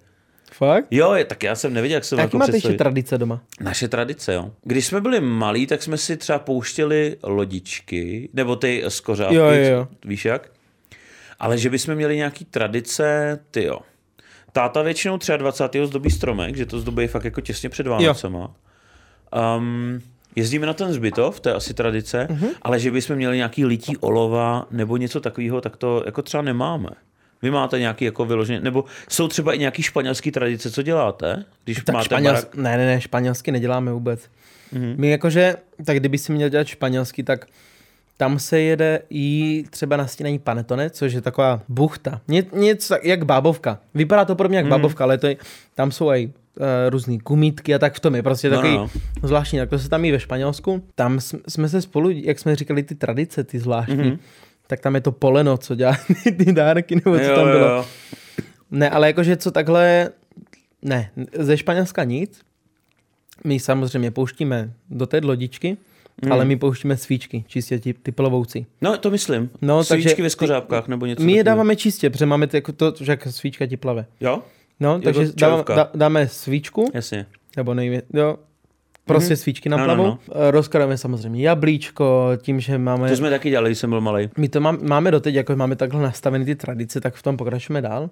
[0.59, 0.87] Fakt?
[0.91, 3.41] Jo, je, tak já jsem nevěděl, jak se Jaký jako máte ještě tradice doma?
[3.61, 4.51] Naše tradice, jo.
[4.63, 9.71] Když jsme byli malí, tak jsme si třeba pouštěli lodičky, nebo ty skořápky, jo, jo,
[9.71, 9.87] jo.
[10.05, 10.51] víš jak?
[11.39, 13.79] Ale že bychom měli nějaký tradice, ty jo.
[14.51, 15.85] Táta většinou 23.
[15.85, 18.51] zdobí stromek, že to zdobí fakt jako těsně před Vánocema.
[19.57, 20.01] Um,
[20.35, 22.49] jezdíme na ten zbytov, to je asi tradice, mm-hmm.
[22.61, 26.89] ale že bychom měli nějaký lití olova nebo něco takového, tak to jako třeba nemáme.
[27.41, 31.45] Vy máte nějaký jako vyložený, nebo jsou třeba i nějaký španělský tradice, co děláte?
[31.63, 32.55] Když tak máte španělsk...
[32.55, 32.55] barak...
[32.55, 34.29] Ne, ne, ne, španělsky neděláme vůbec.
[34.73, 34.95] Mm-hmm.
[34.97, 37.45] My jakože, tak kdyby si měl dělat španělsky, tak
[38.17, 42.21] tam se jede i třeba na stínaní panetone, což je taková buchta.
[42.27, 43.79] Ně, něco jak bábovka.
[43.93, 44.69] Vypadá to podobně jak mm.
[44.69, 45.37] bábovka, ale to je,
[45.75, 48.89] tam jsou i uh, různé gumítky a tak v tom je prostě no, takový no,
[49.23, 49.27] no.
[49.27, 49.59] zvláštní.
[49.59, 50.83] Tak to se tam i ve Španělsku.
[50.95, 54.17] Tam jsme se spolu, jak jsme říkali, ty tradice, ty zvláštní, mm-hmm
[54.69, 57.67] tak tam je to poleno, co dělá ty dárky, nebo co jo, tam bylo.
[57.67, 57.85] Jo.
[58.71, 60.09] Ne, ale jakože co takhle,
[60.81, 62.41] ne, ze Španělska nic.
[63.43, 65.77] My samozřejmě pouštíme do té lodičky,
[66.25, 66.31] mm.
[66.31, 68.65] ale my pouštíme svíčky, čistě ty, ty plovoucí.
[68.81, 69.49] No, to myslím.
[69.61, 72.71] No, Svíčky takže, ve skořápkách nebo něco My je dáváme čistě, protože máme to, jako
[72.71, 74.05] to, že jak svíčka ti plave.
[74.19, 74.43] Jo?
[74.79, 76.91] No, takže dáváme, dá, dáme svíčku.
[76.93, 77.25] Jasně.
[77.57, 78.37] Nebo nejmě, jo,
[79.13, 79.37] Prostě mm-hmm.
[79.37, 80.03] svíčky na plavu.
[80.03, 80.19] No,
[80.73, 80.97] no, no.
[80.97, 83.09] Samozřejmě jablíčko, tím, že máme...
[83.09, 84.29] To jsme taky dělali, když jsem byl malý.
[84.37, 87.81] My to má, máme doteď, jako máme takhle nastavené ty tradice, tak v tom pokračujeme
[87.81, 88.09] dál.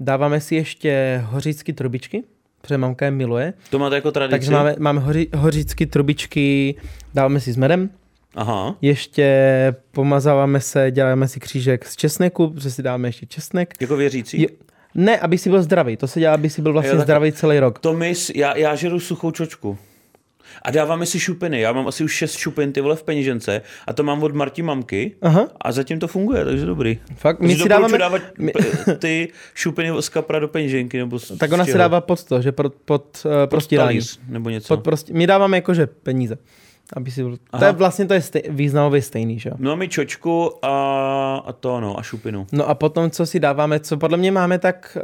[0.00, 2.22] Dáváme si ještě hořické trubičky,
[2.60, 3.52] protože mamka je miluje.
[3.70, 4.38] To máte jako tradici?
[4.38, 6.74] Takže máme, máme hoři, hořické trubičky,
[7.14, 7.90] dáváme si s medem.
[8.34, 8.76] Aha.
[8.80, 13.74] Ještě pomazáváme se, děláme si křížek z česneku, protože si dáme ještě česnek.
[13.80, 14.40] Jako věřící?
[14.40, 14.48] Je,
[14.94, 15.96] ne, aby si byl zdravý.
[15.96, 17.78] To se dělá, aby si byl vlastně jo, zdravý celý rok.
[17.78, 19.78] To my, já, já žeru suchou čočku.
[20.62, 21.60] A dáváme si šupiny.
[21.60, 24.62] Já mám asi už šest šupin ty vole v peněžence a to mám od Marti
[24.62, 25.48] mamky Aha.
[25.60, 26.98] a zatím to funguje, takže dobrý.
[27.14, 27.98] Fakt, my si dáváme...
[27.98, 28.52] dávat my...
[28.98, 30.98] ty šupiny z kapra do peněženky.
[30.98, 34.00] Nebo z, tak ona se dává pod to, že pod, pod, uh, prostírání.
[34.28, 34.76] nebo něco.
[34.76, 35.12] Pod prostí...
[35.12, 36.38] My dáváme jakože peníze.
[36.96, 37.36] Aby si byl...
[37.58, 38.42] To je vlastně to je stej...
[38.48, 42.46] významově stejný, že No my čočku a, a to no, a šupinu.
[42.52, 45.02] No a potom, co si dáváme, co podle mě máme tak, uh,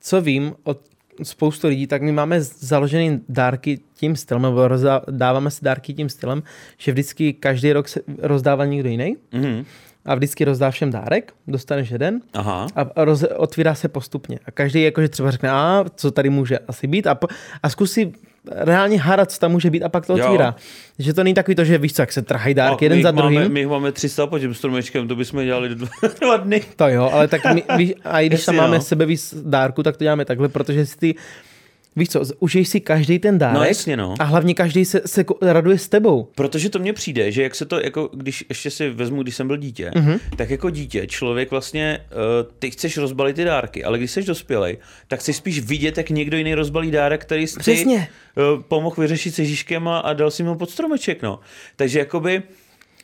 [0.00, 0.91] co vím od
[1.22, 4.68] spoustu lidí, tak my máme založený dárky tím stylem, nebo
[5.10, 6.42] dáváme si dárky tím stylem,
[6.78, 9.16] že vždycky každý rok se rozdává někdo jiný.
[9.32, 9.64] Mm-hmm.
[10.04, 12.66] A vždycky rozdá všem dárek, dostaneš jeden Aha.
[12.76, 14.38] a roz, otvírá se postupně.
[14.46, 17.26] A každý jakože třeba řekne, a co tady může asi být a, po,
[17.62, 18.12] a zkusí
[18.50, 20.24] reálně harac tam může být a pak to Jo.
[20.24, 20.54] otvírá.
[20.98, 23.10] Že to není takový to, že víš co, jak se trhají dárky jeden my za
[23.10, 23.40] druhým.
[23.40, 25.88] Máme, my jich máme 300 pod tím stromečkem, to bychom dělali dva,
[26.20, 26.62] dva dny.
[26.76, 28.82] To jo, ale tak my, víš, a i když Jasně, tam máme no.
[28.82, 31.14] sebevíc dárku, tak to děláme takhle, protože si ty,
[31.96, 34.14] víš co, užiješ si každý ten dárek No jasně, no.
[34.18, 36.28] a hlavně každý se, se raduje s tebou.
[36.34, 39.46] Protože to mně přijde, že jak se to, jako když ještě si vezmu, když jsem
[39.46, 40.10] byl dítě, Mhm.
[40.12, 40.20] mm-hmm.
[40.36, 44.78] tak jako dítě člověk vlastně, uh, ty chceš rozbalit ty dárky, ale když jsi dospělej,
[45.08, 48.08] tak chceš spíš vidět, jak někdo jiný rozbalí dárek, který jsi Přesně.
[48.54, 51.40] uh, pomohl vyřešit se Žižkem a, a dal si mu pod stromeček, no.
[51.76, 52.42] Takže jakoby,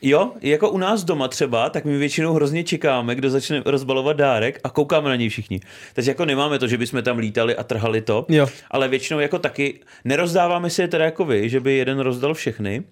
[0.01, 4.59] Jo, jako u nás doma třeba, tak my většinou hrozně čekáme, kdo začne rozbalovat dárek
[4.63, 5.59] a koukáme na něj všichni.
[5.93, 8.47] Takže jako nemáme to, že bychom tam lítali a trhali to, Jo.
[8.71, 12.83] ale většinou jako taky nerozdáváme si je teda jako vy, že by jeden rozdal všechny,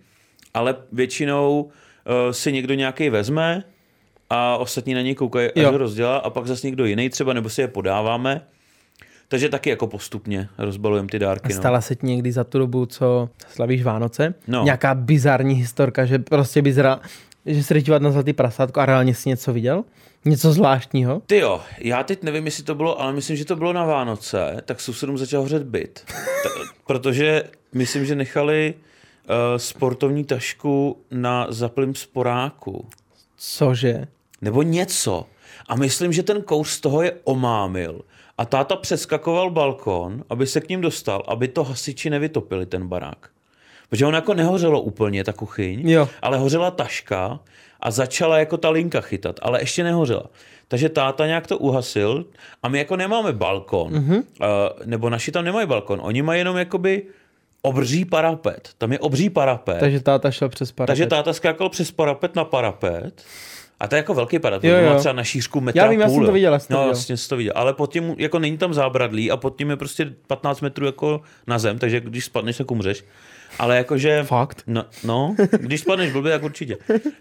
[0.54, 3.64] ale většinou uh, si někdo nějaký vezme
[4.30, 7.50] a ostatní na něj koukají, až ho rozdělá a pak zase někdo jiný třeba, nebo
[7.50, 8.42] si je podáváme.
[9.28, 11.54] Takže taky jako postupně rozbalujeme ty dárky.
[11.54, 11.60] No.
[11.60, 14.34] Stala se ti někdy za tu dobu, co slavíš Vánoce?
[14.48, 14.64] No.
[14.64, 17.00] Nějaká bizarní historka, že prostě bys ra...
[17.46, 19.84] že se dívat na zlatý prasátko a reálně si něco viděl?
[20.26, 21.22] Něco zvláštního?
[21.26, 24.62] Ty jo, já teď nevím, jestli to bylo, ale myslím, že to bylo na Vánoce,
[24.66, 26.04] tak sousedům začal hořet byt.
[26.44, 26.50] Ta,
[26.86, 32.90] protože myslím, že nechali uh, sportovní tašku na zaplým sporáku.
[33.38, 34.08] Cože?
[34.42, 35.26] Nebo něco.
[35.68, 38.02] A myslím, že ten kouř z toho je omámil.
[38.38, 43.30] A táta přeskakoval balkon, aby se k ním dostal, aby to hasiči nevytopili ten barák.
[43.90, 46.10] Protože on jako nehořelo úplně, ta kuchyň, Jo.
[46.22, 47.40] ale hořela taška
[47.80, 50.24] a začala jako ta linka chytat, ale ještě nehořela.
[50.68, 52.26] Takže táta nějak to uhasil
[52.64, 54.12] a my jako nemáme balkon, Mhm.
[54.14, 54.24] mm-hmm.
[54.80, 57.04] uh, nebo naši tam nemají balkon, oni mají jenom jakoby
[57.62, 58.70] obří parapet.
[58.78, 59.78] Tam je obří parapet.
[59.80, 60.88] Takže táta šel přes parapet.
[60.88, 63.24] Takže táta skákal přes parapet na parapet.
[63.80, 64.90] A to je jako velký jo, jo.
[64.90, 66.34] má třeba na šířku metra Já vím, já půl, jsem to jo.
[66.34, 66.94] viděl, já jsem to No, viděl.
[66.94, 67.54] vlastně jsi to viděl.
[67.56, 71.22] Ale pod tím, jako není tam zábradlí a pod tím je prostě 15 metrů jako
[71.48, 73.04] na zem, takže když spadneš, tak umřeš.
[73.60, 74.24] Ale jakože...
[74.24, 74.64] Fakt?
[74.68, 76.78] No, no když spadneš blbě, tak určitě.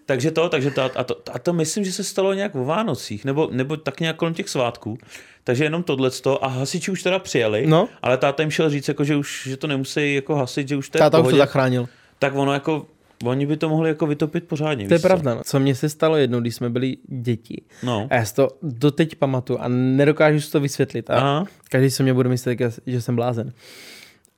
[0.07, 3.25] Takže to, takže to, a to, a to myslím, že se stalo nějak o Vánocích,
[3.25, 4.99] nebo, nebo tak nějak kolem těch svátků.
[5.45, 7.89] Takže jenom tohleto a hasiči už teda přijeli, No.
[8.03, 10.89] ale táta jim šel říct, jako, že, už, že to nemusí jako hasit, že už
[10.89, 11.89] to je v Táta už to zachránil.
[12.19, 12.87] tak ono jako,
[13.25, 14.89] oni by to mohli jako vytopit pořádně.
[14.89, 15.09] To je co?
[15.09, 15.35] pravda.
[15.35, 15.43] No.
[15.45, 17.63] Co mně se stalo jednou, když jsme byli děti.
[17.83, 18.07] No.
[18.11, 21.11] A já si to doteď pamatuju a nedokážu si to vysvětlit.
[21.11, 21.45] A Aha.
[21.71, 23.53] každý se mě bude myslet, že jsem blázen.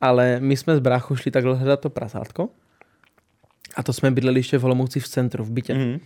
[0.01, 2.49] Ale my jsme s bráchou šli takhle hledat to prasátko.
[3.77, 5.75] A to jsme bydleli ještě v Olomouci v centru, v bytě.
[5.75, 6.01] Mhm.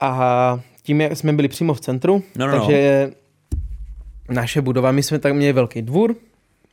[0.00, 2.58] A tím, jak jsme byli přímo v centru, No, no, no.
[2.58, 3.10] takže
[4.28, 6.14] naše budova, my jsme tak měli velký dvůr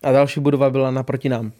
[0.04, 1.52] a další budova byla naproti nám.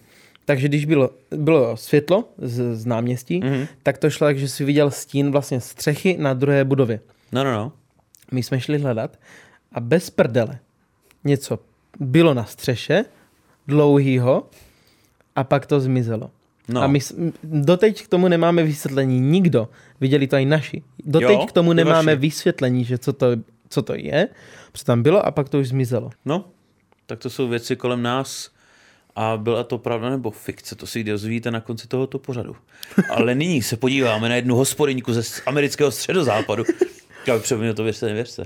[0.44, 3.52] Takže když bylo, bylo světlo z, z náměstí, Mhm.
[3.52, 3.66] mm-hmm.
[3.82, 7.00] tak to šlo tak, že si viděl stín vlastně střechy na druhé budově.
[7.32, 7.72] No, no, no.
[8.32, 9.18] My jsme šli hledat
[9.72, 10.58] a bez prdele
[11.24, 11.58] něco
[12.00, 13.04] bylo na střeše,
[13.66, 14.46] dlouhýho,
[15.36, 16.30] a pak to zmizelo.
[16.68, 16.82] No.
[16.82, 16.98] A my
[17.44, 19.20] doteď k tomu nemáme vysvětlení.
[19.20, 19.68] Nikdo.
[20.00, 20.82] Viděli to i naši.
[21.04, 22.20] Doteď Jo, k tomu nemáme vaši.
[22.20, 23.26] vysvětlení, že co to,
[23.68, 24.28] co to je,
[24.72, 26.10] co tam bylo a pak to už zmizelo.
[26.24, 26.44] No,
[27.06, 28.50] tak to jsou věci kolem nás
[29.16, 32.56] a byla to pravda nebo fikce, to si dozvíte na konci tohoto pořadu.
[33.10, 36.64] Ale nyní se podíváme na jednu hospodyňku ze amerického středozápadu.
[37.26, 38.42] Já přepomněl to věřte, nevěřte.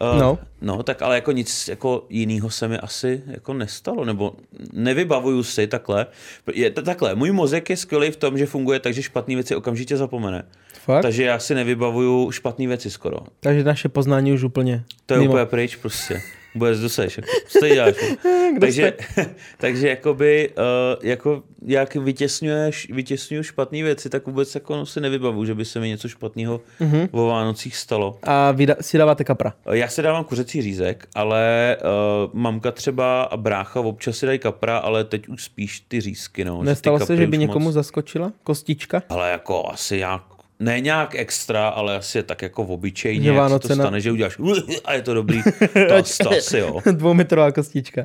[0.00, 0.38] Uh, No.
[0.60, 4.34] no, tak ale jako nic jako jinýho se mi asi jako nestalo, nebo
[4.72, 6.06] nevybavuju si takhle.
[6.54, 9.56] Je to takhle, můj mozek je skvělý v tom, že funguje tak, že špatné věci
[9.56, 10.42] okamžitě zapomene.
[10.84, 11.02] Fakt?
[11.02, 13.16] Takže já si nevybavuju špatné věci skoro.
[13.40, 15.32] Takže naše poznání už úplně To je mimo.
[15.32, 16.22] úplně pryč prostě.
[16.54, 17.16] Vůbec doseš.
[17.16, 17.94] Jako, co tady děláš?
[18.60, 18.92] takže,
[19.58, 20.64] takže jakoby, uh,
[21.08, 25.88] jako, jak vytěsňuješ, vytěsňuju špatné věci, tak vůbec jako si nevybavu, že by se mi
[25.88, 26.92] něco špatného Mhm.
[26.92, 27.08] mm-hmm.
[27.12, 28.18] o Vánocích stalo.
[28.22, 29.52] A vy da- si dáváte kapra.
[29.66, 34.38] Eh, Já si dávám kuřecí řízek, ale uh, mamka třeba a brácha občas si dají
[34.38, 36.44] kapra, ale teď už spíš ty řízky.
[36.44, 37.74] No, ty Nestalo se, že by někomu Moc...
[37.74, 39.02] zaskočila kostička?
[39.08, 40.22] Ale jako asi nějak,
[40.60, 44.12] ne nějak extra, ale asi tak jako obyčejně, Že jak se to na- stane, že
[44.12, 44.36] uděláš
[44.84, 45.42] a je to dobrý.
[45.88, 46.80] To, to asi jo.
[46.92, 48.02] Dvoumetrová kostička.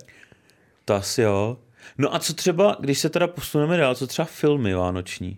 [0.85, 1.57] To asi jo.
[1.97, 5.37] No a co třeba, když se teda posuneme dál, co třeba filmy vánoční?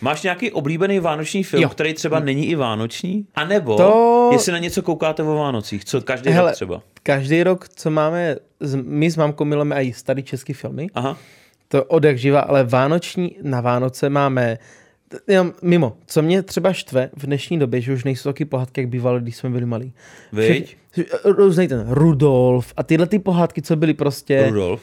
[0.00, 1.68] Máš nějaký oblíbený vánoční film, Jo.
[1.68, 3.26] který třeba není i vánoční?
[3.34, 6.82] A nebo To- jestli na něco koukáte o Vánocích, co každý Hele, rok třeba?
[7.02, 8.36] Každý rok, co máme,
[8.82, 11.16] my s mamkou milujeme i starý český filmy, Aha,
[11.68, 14.58] to od jak živa, ale vánoční, na Vánoce máme,
[15.28, 18.90] jenom mimo, co mě třeba štve v dnešní době, že už nejsou taky pohádky, jak
[18.90, 19.92] bývaly, když jsme byli malí.
[20.32, 20.76] Viď?
[21.24, 24.82] Různý ten Rudolf a tyhle ty pohádky, co byly prostě, Rudolf.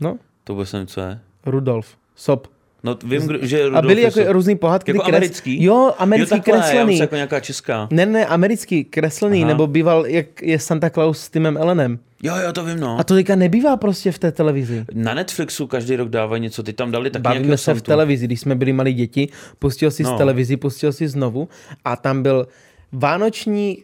[0.00, 1.20] no, To vůbec nevím, co je.
[1.46, 2.46] Rudolf, Sop.
[2.84, 4.90] No, vím, že A Rudolf byly je jako so- různý pohádky.
[4.90, 5.62] Jako kres- americký?
[5.64, 6.86] Jo, Jo, americký takhle, já kreslený.
[6.86, 7.88] myslím jako nějaká česká.
[7.90, 9.48] Ne, ne, americký kreslený, Aha.
[9.48, 11.98] nebo býval, jak je Santa Claus s Timem Ellenem.
[12.22, 12.98] Jo, jo, to vím, no.
[12.98, 14.84] A to teďka nebývá prostě v té televizi.
[14.94, 18.40] Na Netflixu každý rok dávají něco, ty tam dali taky Bavíme se v televizi, když
[18.40, 20.14] jsme byli malí děti, pustil si No.
[20.14, 21.48] z televizi, pustil si znovu
[21.84, 22.48] a tam byl
[22.92, 23.78] vánoční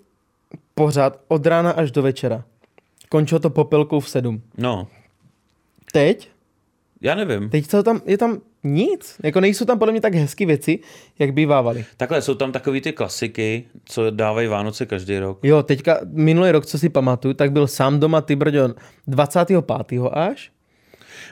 [0.75, 2.45] pořad od rána až do večera.
[3.09, 4.43] Končilo to popelkou v sedm.
[4.59, 4.87] No,
[5.93, 6.29] Teď?
[7.03, 7.51] Já nevím.
[7.51, 9.17] Teď to tam, je tam nic.
[9.25, 10.79] Jako nejsou tam podle mě tak hezké věci,
[11.19, 11.85] jak bývávaly.
[11.97, 15.39] Takhle jsou tam takový ty klasiky, co dávají Vánoce každý rok.
[15.43, 18.75] Jo, teďka minulý rok, co si pamatuju, tak byl sám doma ty brďo
[19.07, 19.65] 25.
[20.13, 20.51] až.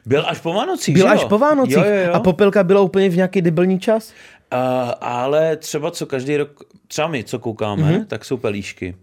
[0.06, 1.28] Byl až po Vánocích, Byl že až jo?
[1.28, 2.12] po Vánocích Jo, jo, jo.
[2.12, 4.12] a popelka byla úplně v nějaký debilní čas.
[4.52, 4.58] Uh,
[5.00, 7.92] ale třeba co každý rok, třeba my, co koukáme, Mhm.
[7.94, 8.06] mm-hmm.
[8.06, 8.94] tak jsou pelíšky.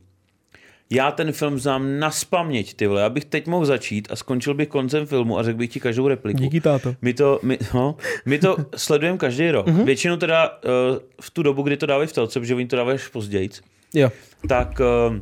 [0.89, 3.01] Já ten film znám na spaměť, ty vole.
[3.01, 6.07] Já bych teď mohl začít a skončil bych koncem filmu a řekl bych ti každou
[6.07, 6.59] repliku.
[6.61, 6.95] táto.
[7.01, 7.95] My to, my, no,
[8.25, 9.67] my to sledujeme každý rok.
[9.67, 9.77] Mhm.
[9.77, 9.85] Mm-hmm.
[9.85, 12.95] Většinou teda uh, v tu dobu, kdy to dávají v telce, protože oni to dávají
[12.95, 13.49] až později,
[13.93, 14.11] Jo.
[14.47, 15.17] tak, uh,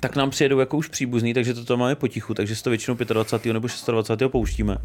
[0.00, 2.96] tak nám přijedou jako už příbuzný, takže to tam máme potichu, takže si to většinou
[2.96, 3.52] 25.
[3.52, 4.30] nebo 26.
[4.30, 4.78] pouštíme.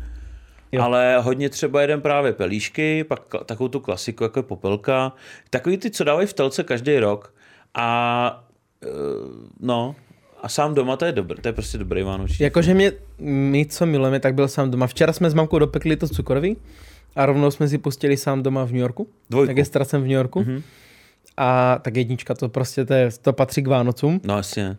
[0.71, 0.81] Jo.
[0.81, 5.13] Ale hodně třeba jeden právě pelíšky, pak takovou tu klasiku, jako je popelka.
[5.49, 7.33] Takový ty, co dávají v telce každý rok.
[7.73, 8.44] A
[9.59, 9.95] no,
[10.41, 12.43] a sám doma to je dobrý, to je prostě dobrý vánoční.
[12.43, 14.87] Jakože mě, my, co milujeme, tak byl sám doma.
[14.87, 16.57] Včera jsme s mamkou dopekli to cukroví
[17.15, 19.07] a rovnou jsme si pustili sám doma v New Yorku.
[19.29, 19.47] Dvojku.
[19.47, 20.39] Tak je jsem v New Yorku.
[20.39, 20.61] Mhm.
[21.37, 24.21] A tak jednička, to prostě to, je, to patří k Vánocům.
[24.23, 24.77] No jasně.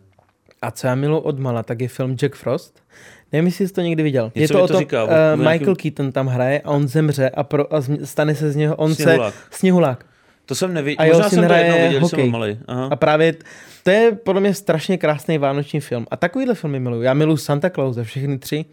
[0.61, 2.83] A co já miluji od mala, tak je film Jack Frost.
[3.31, 4.31] Nevím, jestli jsi to někdy viděl.
[4.35, 6.69] je Něco to mi o to tom, říká, uh, nějakým- Michael Keaton tam hraje a
[6.71, 9.33] on zemře a, pro, a stane se z něho, on Sněhulák.
[9.33, 9.39] se...
[9.51, 10.05] Sněhulák.
[10.47, 12.23] To jsem A neviděl, jeho možná jsem to jednou viděl, jsem hokej.
[12.23, 12.57] byl malý.
[12.67, 12.87] Aha.
[12.91, 13.35] A právě
[13.83, 16.07] to je podle mě strašně krásný vánoční film.
[16.11, 17.01] A takovýhle filmy miluju.
[17.01, 18.65] Já miluju Santa Clause, všechny tři.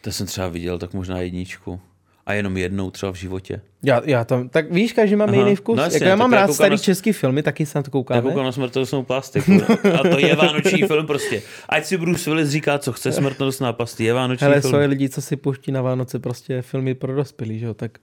[0.00, 1.80] To jsem třeba viděl, tak možná jedničku.
[2.26, 3.60] A jenom jednou třeba v životě.
[3.82, 5.76] Já, já to, tak víš, každý máme jiný vkus.
[5.76, 7.88] No jasně, jako já mám já rád starý na- český filmy, taky se na to
[7.88, 8.22] Já koukáme.
[8.22, 9.52] koukám na smrtelnou plastiku.
[10.00, 11.42] A to je vánoční film prostě.
[11.68, 14.74] Ať si Bruce Willis říká, co chce, smrtelnostná pasti je vánoční Hele, film.
[14.74, 17.98] jsou lidi, co si pouští na Vánoce prostě filmy pro dospělý, že jo, tak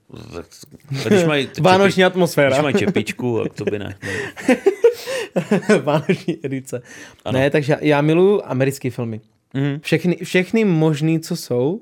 [1.06, 2.62] Když mají vánoční Když atmosféra.
[2.62, 3.96] mají čepičku, tak to by ne.
[5.82, 6.82] vánoční edice.
[7.24, 7.38] Ano.
[7.38, 9.20] Ne, takže já miluju americké filmy.
[9.54, 9.80] Mhm.
[9.82, 11.80] Všechny, všechny možný, co jsou,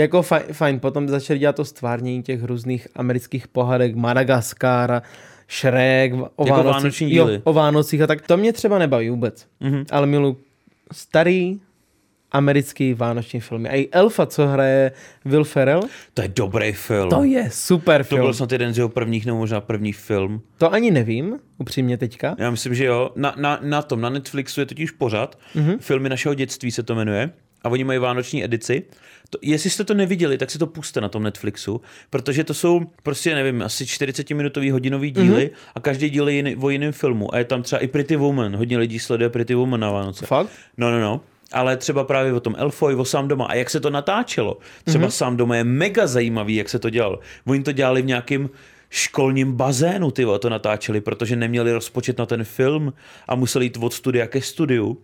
[0.00, 5.02] jako fajn, fajn, potom začali dělat to stvárnění těch různých amerických pohádek, Madagaskar,
[5.60, 8.26] Shrek, o Jako Vánocích, jo, o Vánocích a tak.
[8.26, 9.46] To mě třeba nebaví vůbec.
[9.60, 9.84] Mhm.
[9.90, 10.36] Ale miluji
[10.92, 11.60] starý
[12.32, 13.68] americký vánoční filmy.
[13.68, 14.92] A i Elfa, co hraje
[15.24, 15.82] Will Ferrell,
[16.14, 17.10] To je dobrý film.
[17.10, 18.20] to je super to film.
[18.20, 20.42] byl snad jeden z jeho prvních, nebo možná první film.
[20.58, 22.36] To ani nevím, upřímně teďka.
[22.38, 23.10] Já myslím, že jo.
[23.16, 25.38] Na, na, na tom, na Netflixu je totiž pořad.
[25.56, 25.78] Mm-hmm.
[25.80, 27.30] Filmy našeho dětství se to jmenuje.
[27.64, 28.82] A oni mají vánoční edici.
[29.30, 32.80] To, jestli jste to neviděli, tak si to puste na tom Netflixu, protože to jsou
[33.02, 35.70] prostě, nevím, asi 40-minutový hodinový díly mm-hmm.
[35.74, 37.34] a každý díl je jiný, o jiném filmu.
[37.34, 38.56] A je tam třeba i Pretty Woman.
[38.56, 40.26] Hodně lidí sleduje Pretty Woman na Vánoce.
[40.26, 40.50] Fakt?
[40.76, 41.20] No, no, no.
[41.52, 43.44] Ale třeba právě o tom Elfoy, o sám doma.
[43.44, 44.58] A jak se to natáčelo.
[44.84, 45.10] Třeba mm-hmm.
[45.10, 47.18] sám doma je mega zajímavý, jak se to dělalo.
[47.46, 48.50] Oni to dělali v nějakém
[48.90, 52.92] školním bazénu, ty to natáčeli, protože neměli rozpočet na ten film
[53.28, 54.98] a museli jít od studia ke studiu,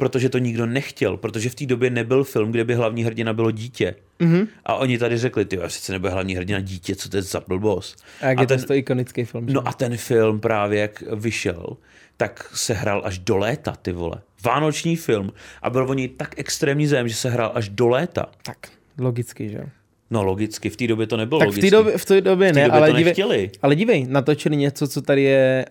[0.00, 3.50] protože to nikdo nechtěl, protože v té době nebyl film, kde by hlavní hrdina bylo
[3.50, 3.94] dítě.
[4.20, 4.46] Mm-hmm.
[4.66, 8.04] A oni tady řekli, ty přece nebude hlavní hrdina dítě, co to je za blbost.
[8.20, 9.48] A jak A je ten- to, ikonický film.
[9.48, 9.54] že?
[9.54, 11.76] No a ten film právě jak vyšel,
[12.16, 14.16] tak se hrál až do léta, ty vole.
[14.44, 15.32] Vánoční film
[15.62, 18.26] a byl o něj tak extrémní zájem, že se hrál až do léta.
[18.42, 18.56] Tak,
[18.98, 19.60] logicky, že.
[20.10, 22.54] No logicky, v té době to nebylo Tak v té době, v té době v
[22.54, 23.50] té ne, době ale, to dívej, nechtěli.
[23.62, 25.66] ale dívej, natočili něco, co tady je,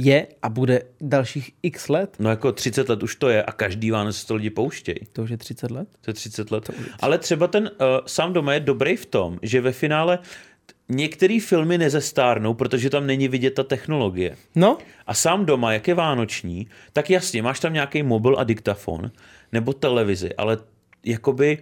[0.00, 2.16] je a bude dalších x let.
[2.18, 4.98] No jako 30 let už to je a každý Vánoc to lidi pouštějí.
[5.12, 5.88] To už je 30 let.
[6.00, 6.70] To je 30 let.
[7.00, 10.18] Ale třeba ten uh, sám doma je dobrý v tom, že ve finále
[10.88, 14.36] některé filmy nezestárnou, protože tam není vidět ta technologie.
[14.54, 19.10] No, A sám doma, jak je vánoční, tak jasně, máš tam nějaký mobil a diktafon,
[19.52, 20.58] nebo televizi, ale
[21.04, 21.58] jakoby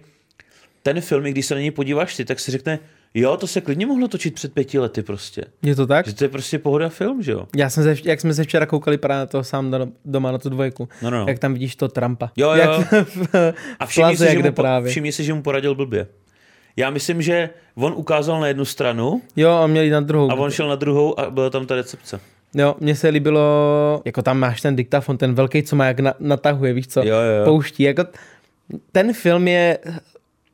[0.83, 2.79] ten film, i když se na něj podíváš ty, tak si řekne,
[3.13, 5.43] jo, to se klidně mohlo točit před pěti lety prostě.
[5.61, 6.07] je to tak?
[6.07, 7.47] Že to je prostě pohoda film, že jo?
[7.55, 10.37] Já jsem se, jak jsme se včera koukali právě na to sám do- doma na
[10.37, 10.89] tu dvojku.
[11.01, 11.25] No, no, no.
[11.27, 12.31] Jak tam vidíš to Trumpa.
[12.37, 12.55] Jo, jo.
[12.57, 12.91] Jak
[13.33, 14.91] v, A všimni Plaze, si, že mu, po- právě.
[14.91, 16.07] všimni si, že mu poradil blbě.
[16.75, 20.31] Já myslím, že on ukázal na jednu stranu Jo, a měli na druhou.
[20.31, 22.19] a on šel na druhou a byla tam ta recepce.
[22.55, 26.13] Jo, mně se líbilo, jako tam máš ten diktafon, ten velký, co má jak na,
[26.19, 27.45] natahuje, víš co, Jo, jo, jo.
[27.45, 27.83] pouští.
[27.83, 28.03] Jako,
[28.91, 29.77] ten film je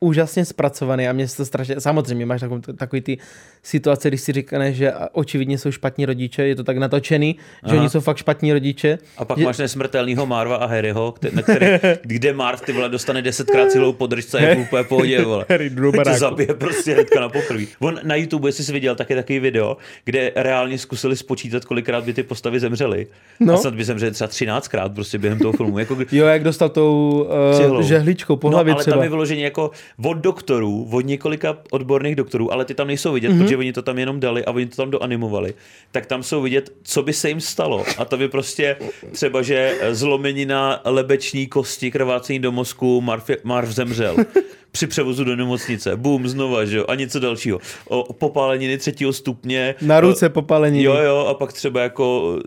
[0.04, 3.18] úžasně zpracovaný a mě se to strašně, samozřejmě máš takový, takový ty
[3.64, 7.74] situace, když si řekneš, že očividně jsou špatní rodiče, je to tak natočený, Aha.
[7.74, 8.98] že oni jsou fakt špatní rodiče.
[9.18, 9.46] A pak že...
[9.46, 11.66] máš nesmrtelného Marva a Harryho, který, na který,
[12.02, 15.46] kde Marv ty vole dostane desetkrát celou podržce a je úplně pohodě, vole.
[15.50, 15.72] Harry
[16.14, 17.68] zabije prostě hnedka na poprví.
[17.80, 22.14] On na YouTube, jestli jsi viděl, taky takový video, kde reálně zkusili spočítat, kolikrát by
[22.14, 23.08] ty postavy zemřely.
[23.40, 23.54] No.
[23.54, 25.80] A snad by zemřeli třeba 13krát prostě během toho filmu.
[25.80, 25.98] Jako...
[26.12, 27.28] Jo, jak dostal tou
[27.72, 28.96] uh, žehličkou po hlavě no, ale třeba.
[28.96, 29.72] tam je vyloženě jako
[30.06, 33.44] od doktorů, od několika odborných doktorů, ale ty tam nejsou vidět, mm-hmm.
[33.44, 35.54] protože oni to tam jenom dali a oni to tam doanimovali.
[35.92, 37.86] Tak tam jsou vidět, co by se jim stalo.
[37.98, 38.78] A to by prostě
[39.12, 44.16] třeba, že zlomenina lebeční kosti, krvácení do mozku, Marv, Marv zemřel
[44.74, 45.96] při převozu do nemocnice.
[45.96, 47.60] Bum, znova, že jo, a něco dalšího.
[47.88, 49.76] O, popáleniny třetího stupně.
[49.82, 50.84] Na ruce popáleniny.
[50.84, 52.38] Jo, jo, a pak třeba jako,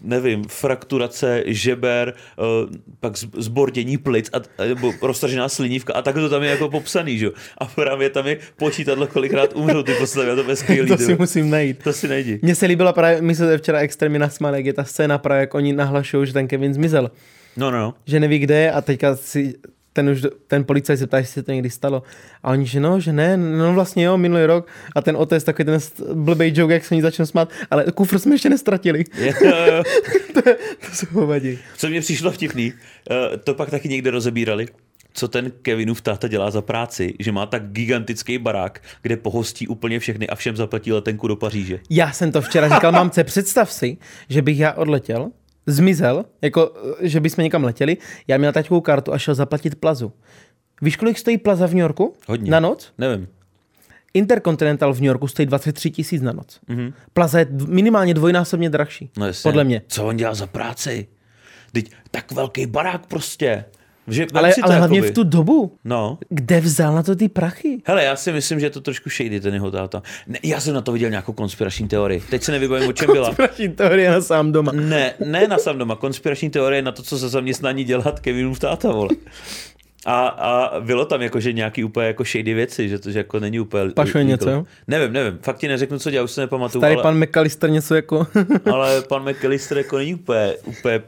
[0.00, 2.14] nevím, frakturace žeber,
[3.00, 7.24] pak zbordění plic, a, nebo roztažená slinivka a tak to tam je jako popsaný, že
[7.26, 7.32] jo.
[7.58, 10.88] A právě tam je počítadlo, kolikrát umřou ty postavy a to je skvělý.
[10.96, 11.82] to si musím najít.
[11.82, 12.38] To si najdi.
[12.42, 15.54] Mně se líbila právě, my se včera extrémně nasmáli, jak je ta scéna právě, jak
[15.54, 17.10] oni nahlašují, že ten Kevin zmizel.
[17.56, 17.94] No, no, no.
[18.06, 19.54] Že neví, kde je a teďka si
[19.96, 22.02] ten, už, ten policajt se ptá, jestli se to někdy stalo.
[22.42, 24.68] A oni, že no, že ne, no vlastně jo, minulý rok.
[24.94, 25.78] A ten otec takový ten
[26.14, 29.04] blbej joke, jak se ní začne smát, ale kufr jsme ještě nestratili.
[30.34, 31.58] to, to se hovadí.
[31.76, 32.72] Co mě přišlo vtipný,
[33.10, 34.68] uh, to pak taky někde rozebírali
[35.16, 39.98] co ten Kevinův táta dělá za práci, že má tak gigantický barák, kde pohostí úplně
[39.98, 41.80] všechny a všem zaplatí letenku do Paříže.
[41.90, 43.96] Já jsem to včera říkal, mamce, představ si,
[44.28, 45.30] že bych já odletěl
[45.66, 47.96] zmizel, jako že bychom někam letěli,
[48.28, 50.12] já měl taťkovou kartu a šel zaplatit plazu.
[50.82, 52.14] Víš, kolik stojí plaza v New Yorku?
[52.26, 52.50] Hodně.
[52.50, 52.92] Na noc?
[52.98, 53.28] Nevím.
[54.14, 56.60] Intercontinental v New Yorku stojí 23 tisíc na noc.
[56.68, 56.92] Mm-hmm.
[57.12, 59.10] Plaza je minimálně dvojnásobně drahší.
[59.16, 59.82] No podle mě.
[59.88, 61.06] Co on dělá za práci?
[61.72, 63.64] Teď tak velký barák prostě.
[64.08, 65.10] Že, ale ale hlavně jakoby.
[65.10, 65.76] v tu dobu.
[65.84, 66.18] No.
[66.28, 67.82] Kde vzal na to ty prachy?
[67.86, 70.02] Hele, já si myslím, že je to trošku shady, ten jeho táta.
[70.26, 72.22] Ne, já jsem na to viděl nějakou konspirační teorii.
[72.30, 73.26] Teď se nevybavím, o čem byla.
[73.26, 74.72] Konspirační teorie na sám doma.
[74.72, 75.96] Ne, ne na sám doma.
[75.96, 79.10] Konspirační teorie na to, co za zaměstnání dělat Kevinův táta, vole.
[80.04, 83.60] A, a bylo tam jakože nějaký úplně jako shady věci, že to že jako není
[83.60, 83.90] úplně...
[83.90, 84.64] Pašuje něco, jo?
[84.88, 86.80] Nevím, nevím, fakt ti neřeknu, co dělá, už se nepamatuju.
[86.80, 88.26] Starý ale, pan McAllister něco jako...
[88.72, 91.02] ale pan McAllister jako není úplně, úplně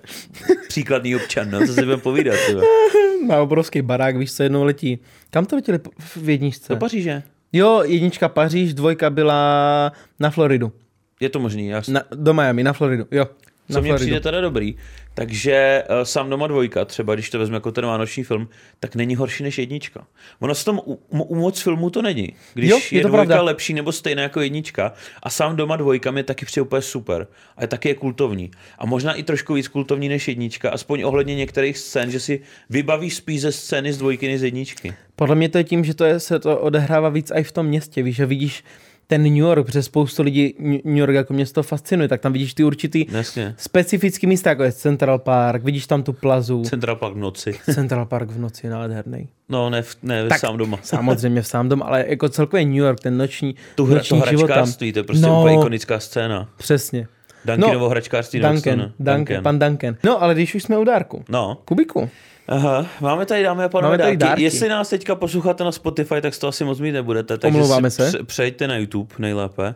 [0.68, 2.36] příkladný občan, no, co si budeme povídat.
[2.46, 2.62] Tyba.
[3.26, 4.98] Má obrovský barák, víš co, jednou letí.
[5.30, 5.78] Kam to letěli
[6.16, 6.72] v jedničce?
[6.72, 7.22] Do Paříže.
[7.52, 10.72] Jo, jednička Paříž, dvojka byla na Floridu.
[11.20, 11.94] Je to možný, jasně.
[11.94, 13.26] Na, do Miami, na Floridu, jo.
[13.72, 14.76] Co mně přijde teda dobrý,
[15.14, 18.48] takže uh, sám doma dvojka, třeba když to vezme jako ten vánoční film,
[18.80, 20.06] tak není horší než jednička.
[20.40, 22.32] Ono s tom u, u moc filmů to není.
[22.54, 23.42] Když jo, je, je to dvojka pravda.
[23.42, 27.26] lepší nebo stejná jako jednička a sám doma dvojka mi taky přijde úplně super.
[27.56, 28.50] A je taky je kultovní.
[28.78, 33.14] A možná i trošku víc kultovní než jednička, aspoň ohledně některých scén, že si vybavíš
[33.14, 34.94] spíš ze scény z dvojky než z jedničky.
[35.16, 37.66] Podle mě to je tím, že to je, se to odehrává víc i v tom
[37.66, 38.64] městě, víš, že vidíš
[39.10, 42.64] ten New York, protože spoustu lidí New York jako město fascinuje, tak tam vidíš ty
[42.64, 43.54] určitý Jasně.
[43.58, 46.62] specifický místa, jako je Central Park, vidíš tam tu plazu.
[46.62, 47.54] Central Park v noci.
[47.74, 49.28] Central Park v noci, nádherný.
[49.48, 50.78] No, ne, v, ne tak, sám doma.
[50.82, 54.30] samozřejmě v sám doma, ale jako celkově New York, ten noční, tu hra, noční to
[54.30, 54.72] život tam.
[54.72, 56.48] to je prostě no, ikonická scéna.
[56.56, 57.08] Přesně.
[57.44, 59.96] Dunkanovo no, hračkářství Duncan, Duncan, Duncan, pan Duncan.
[60.04, 61.24] No, ale když už jsme u dárku.
[61.28, 61.58] No.
[61.64, 62.10] Kubiku.
[62.48, 64.16] Aha, máme tady, dámy a pánové, dárky.
[64.16, 64.42] dárky.
[64.42, 67.38] Jestli nás teďka posloucháte na Spotify, tak to asi moc mít nebudete.
[67.38, 68.12] Takže Omlouváme se.
[68.24, 69.74] Přejďte na YouTube nejlépe.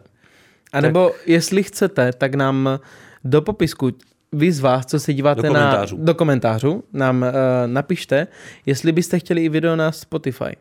[0.72, 1.28] A nebo tak...
[1.28, 2.68] jestli chcete, tak nám
[3.24, 3.90] do popisku
[4.32, 5.98] vy z vás, co se díváte do komentářů.
[5.98, 7.28] na, do komentářů, nám uh,
[7.66, 8.26] napište,
[8.66, 10.56] jestli byste chtěli i video na Spotify.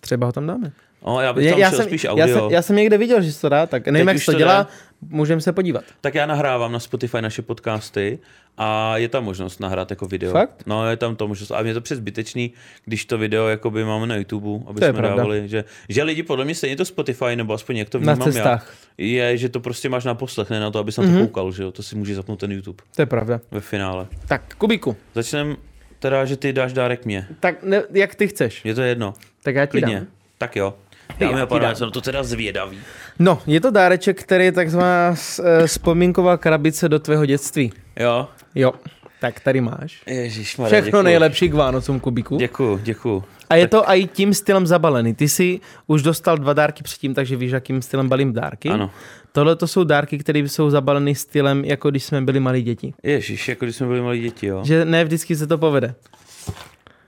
[0.00, 0.72] Třeba ho tam dáme.
[1.06, 2.26] No, já bych tam já jsem, spíš audio.
[2.26, 4.32] Já jsem, já jsem někde viděl, že se to dá, tak nevím, Teď jak se
[4.32, 4.68] to dělá,
[5.08, 5.84] můžeme se podívat.
[6.00, 8.18] Tak já nahrávám na Spotify naše podcasty
[8.58, 10.32] a je tam možnost nahrát jako video.
[10.32, 10.62] Fakt?
[10.66, 11.50] No, je tam to možnost.
[11.50, 12.52] A mě to přezbytečný,
[12.84, 16.44] když to video jakoby máme na YouTube, aby to jsme dávali, že, že lidi podle
[16.44, 18.74] mě stejně to Spotify, nebo aspoň jak to vnímám na cestách.
[18.98, 21.12] já, je, že to prostě máš na poslech, ne na to, aby se na to
[21.12, 21.20] mm-hmm.
[21.20, 22.82] koukal, že jo, to si může zapnout ten YouTube.
[22.96, 23.40] To je pravda.
[23.50, 24.06] Ve finále.
[24.28, 24.96] Tak, Kubiku.
[25.14, 25.56] Začneme
[25.98, 27.26] teda, že ty dáš dárek mě.
[27.40, 28.64] Tak ne, jak ty chceš.
[28.64, 29.14] Je to jedno.
[29.42, 29.94] Tak já ti Klidně.
[29.96, 30.06] dám.
[30.38, 30.74] Tak jo.
[31.20, 32.78] Dámy a pánové, jsem to teda zvědavý.
[33.18, 37.72] No, je to dáreček, který je takzvaná eh, vzpomínková krabice do tvého dětství.
[38.00, 38.28] Jo.
[38.54, 38.72] Jo.
[39.20, 40.02] Tak tady máš.
[40.06, 41.02] Ježišmarja, Všechno děkuju.
[41.02, 42.36] nejlepší k Vánocům, Kubiku.
[42.36, 43.24] Děkuju, děkuju.
[43.50, 45.14] A je to i tím stylem zabalený.
[45.14, 48.68] Ty jsi už dostal dva dárky předtím, takže víš, jakým stylem balím dárky.
[48.68, 48.90] Ano.
[49.32, 52.94] Tohle to jsou dárky, které jsou zabaleny stylem, jako když jsme byli malí děti.
[53.02, 54.60] Ježíš, jako když jsme byli malí děti, jo.
[54.64, 55.94] Že ne vždycky se to povede.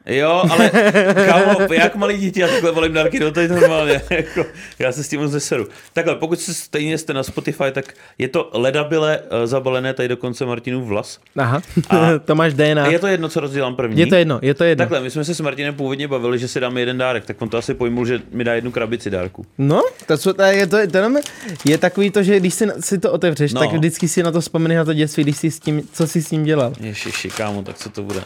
[0.06, 0.70] Jo, ale
[1.26, 4.02] kámo, jak malý dítě, já takhle volím dárky, no to je normálně.
[4.10, 4.44] Jako,
[4.78, 5.68] já se s tím moc neseru.
[5.92, 10.44] Takhle, pokud se stejně jste na Spotify, tak je to ledabile uh, zabalené tady dokonce
[10.46, 11.18] Martinův vlas.
[11.36, 12.86] Aha, a to máš DNA.
[12.86, 14.00] Je to jedno, co rozdělám první.
[14.00, 14.82] Je to jedno, je to jedno.
[14.82, 17.48] Takhle, my jsme se s Martinem původně bavili, že si dáme jeden dárek, tak on
[17.48, 19.46] to asi pojmul, že mi dá jednu krabici dárku.
[19.58, 21.20] No, to, co, to, je, to, to, to
[21.64, 23.60] je takový to, že když si, si to otevřeš, No.
[23.60, 23.66] no.
[23.66, 26.22] tak vždycky si na to vzpomeneš na to dětství, když jsi s tím, co jsi
[26.22, 26.72] s tím dělal.
[26.80, 28.20] Ježiši, kámo, tak co to bude?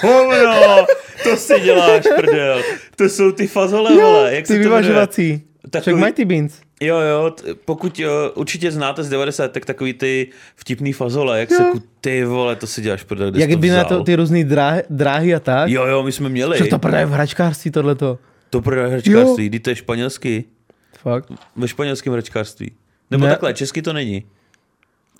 [0.00, 0.86] Hovno,
[1.22, 2.62] to si děláš, prdel.
[2.96, 4.34] To jsou ty fazole, vole.
[4.34, 5.42] Jak ty vyvažovací.
[5.70, 5.70] Takový...
[5.70, 6.54] Takový- Mighty Beans.
[6.82, 11.50] Jo, jo, t- pokud jo, určitě znáte z 90, tak takový ty vtipný fazole, jak
[11.50, 14.82] se ku, ty vole, to si děláš, prdel, Jak by na to ty různé dráhy,
[14.90, 15.70] dráhy a tak.
[15.70, 16.58] Jo, jo, my jsme měli.
[16.58, 18.18] Co to prodaje v hračkářství tohleto?
[18.50, 20.44] To pro hračkářství, kdy to je španělský,
[20.98, 21.32] Fakt.
[21.56, 22.72] ve španělském hračkářství.
[23.10, 23.30] Nebo Ne.
[23.30, 24.24] takhle, česky to není.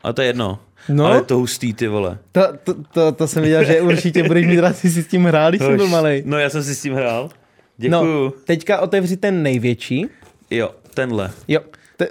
[0.03, 0.59] A to je jedno.
[0.89, 1.07] No.
[1.07, 2.19] Ale je to hustý, ty vole.
[2.33, 5.51] To, to, to, to jsem viděl, že určitě budeš mít rád, si s tím hrál,
[5.51, 6.23] když jsem byl malý.
[6.27, 7.31] No, já jsem si s tím hrál.
[7.77, 8.25] Děkuju.
[8.25, 10.07] No, teďka otevři ten největší.
[10.51, 11.31] Jo, tenhle.
[11.49, 11.61] Jo.
[11.97, 12.09] Te,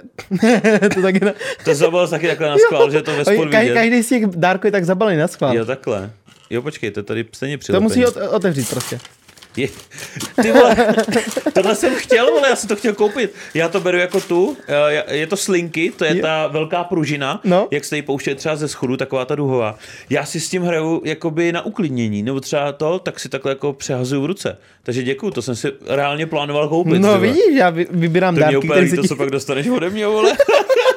[0.94, 1.32] to taky na...
[1.64, 3.74] To zabal taky takhle na skvál, že to ve Ka, vidět.
[3.74, 5.56] každý z těch dárků je tak zabalený na schvál.
[5.56, 6.10] Jo, takhle.
[6.50, 7.88] Jo, počkej, to tady stejně to přilepený.
[7.88, 8.98] musí ot, otevřít prostě.
[9.56, 9.68] Je,
[10.42, 10.76] ty vole,
[11.52, 13.34] tohle jsem chtěl, vole, já jsem to chtěl koupit.
[13.54, 17.40] Já to beru jako tu, eh, je to slinky, to je Je- ta velká pružina,
[17.44, 17.68] No.
[17.70, 19.78] jak se jí pouště třeba ze schodu, taková ta duhová.
[20.10, 23.72] Já si s tím hraju jakoby na uklidnění, nebo třeba to, tak si takhle jako
[23.72, 24.58] přehazuju v ruce.
[24.82, 26.98] Takže děkuju, to jsem si reálně plánoval koupit.
[26.98, 29.08] No vidíš, já vy- vybírám To mě dárky, úplně se líto, ti...
[29.08, 30.36] co pak dostaneš ode mě, vole.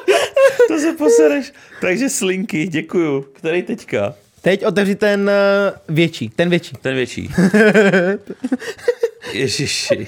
[0.68, 1.52] to se posereš.
[1.80, 3.24] Takže slinky, děkuju.
[3.32, 4.14] Který teďka?
[4.44, 6.76] Teď otevři ten eh, větší, ten větší.
[6.82, 7.30] Ten větší.
[9.32, 10.06] Ježiši.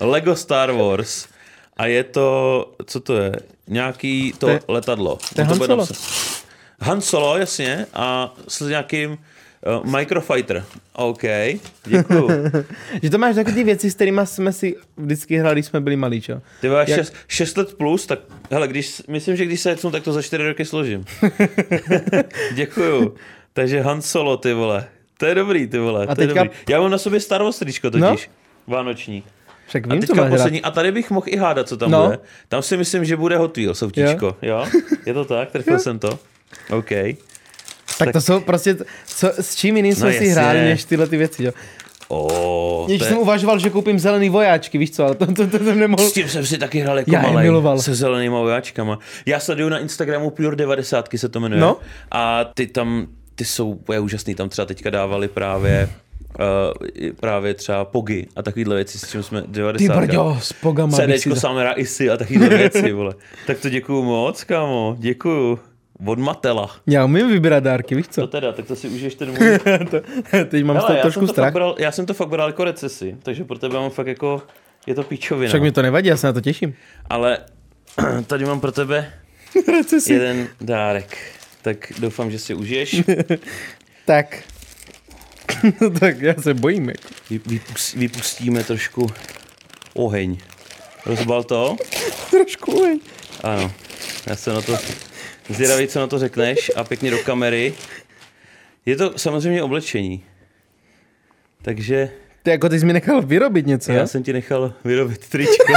[0.00, 1.26] Lego Star Wars.
[1.76, 3.32] A je to, co to je?
[3.68, 5.18] Nějaký to, To je- letadlo.
[5.34, 5.86] to je No Han Solo.
[6.80, 7.86] Han Solo, jasně.
[7.94, 10.64] A s nějakým uh, Microfighter.
[10.92, 11.22] OK,
[11.86, 12.28] děkuju.
[13.02, 15.96] Že to máš takové ty věci, s kterými jsme si vždycky hráli, když jsme byli
[15.96, 16.42] malí, čo?
[16.60, 18.18] Ty máš Jak- 6, 6 let plus, tak
[18.50, 21.04] hele, když, myslím, že když se jecnu, tak to za 4 roky složím.
[22.54, 23.14] děkuju.
[23.56, 24.84] Takže Han Solo, ty vole.
[25.18, 26.06] To je dobrý, ty vole.
[26.06, 26.58] A to je teďka- dobrý.
[26.68, 28.30] Já mám na sobě Star Wars tričko totiž.
[28.66, 29.22] Vánoční.
[29.66, 32.04] Však A vím, co teďka poslední, a tady bych mohl i hádat, co tam No.
[32.04, 32.18] bude.
[32.48, 34.66] Tam si myslím, že bude Hot Wheels soutíčko, jo?
[35.06, 35.50] Je to tak?
[35.50, 36.18] Trefil jsem to?
[36.70, 36.90] OK.
[37.98, 38.76] Tak to jsou prostě,
[39.06, 40.32] co, s čím jiným jsme No si jasně.
[40.32, 41.52] hráli, než tyhle ty věci, jo?
[42.08, 43.20] O, Když to jsem je...
[43.20, 46.02] uvažoval, že koupím zelený vojáčky, víš co, ale to, to, to jsem nemohl.
[46.08, 47.78] S tím jsem si taky hrál jako Já je malej, miloval.
[47.78, 48.98] se zelenýma vojáčkama.
[49.26, 51.60] Já sleduju na Instagramu Pure 90 se to jmenuje.
[51.60, 51.76] No.
[52.10, 55.88] A ty tam, ty jsou úplně úžasný, tam třeba teďka dávali právě
[56.80, 59.92] Uh, právě třeba pogy a takovýhle věci, s čím jsme 90.
[59.94, 60.96] Ty brďo, s pogama.
[60.96, 61.38] si CDčko dal.
[61.40, 63.14] Samera Isy a takovýhle věci, vole.
[63.46, 65.58] Tak to děkuju moc, kámo, děkuju.
[66.06, 66.70] Od Matela.
[66.86, 68.26] Já umím vybírat dárky, víš To co?
[68.26, 69.58] teda, tak to si užiješ ten můj.
[69.90, 70.00] to,
[70.48, 71.52] teď mám z Hele, toho trošku jsem to strach.
[71.52, 74.42] bral, já jsem to fakt bral jako recesi, takže pro tebe mám fakt jako,
[74.86, 75.48] je to píčovina.
[75.48, 76.74] Však mi to nevadí, já se na to těším.
[77.10, 77.38] Ale
[78.26, 79.12] tady mám pro tebe
[79.72, 80.12] Recesi.
[80.12, 81.16] jeden dárek.
[81.66, 82.96] Tak doufám, že si užiješ.
[84.06, 84.38] Tak.
[86.00, 86.88] tak já se bojím.
[86.88, 87.08] Jako.
[87.30, 89.06] Vy- Vypus, vypustíme trošku
[89.94, 90.38] oheň.
[91.06, 91.76] Rozbal to?
[92.30, 93.00] Trošku, oj.
[93.42, 93.72] Ano.
[94.26, 94.78] Já jsem na to
[95.48, 97.74] zvědavý, co na to řekneš a pěkně do kamery.
[98.86, 100.24] Je to samozřejmě oblečení.
[101.62, 102.10] Takže
[102.42, 104.06] Ty jako ty jsi mi nechal vyrobit něco, já jo?
[104.06, 105.72] jsem ti nechal vyrobit tričko.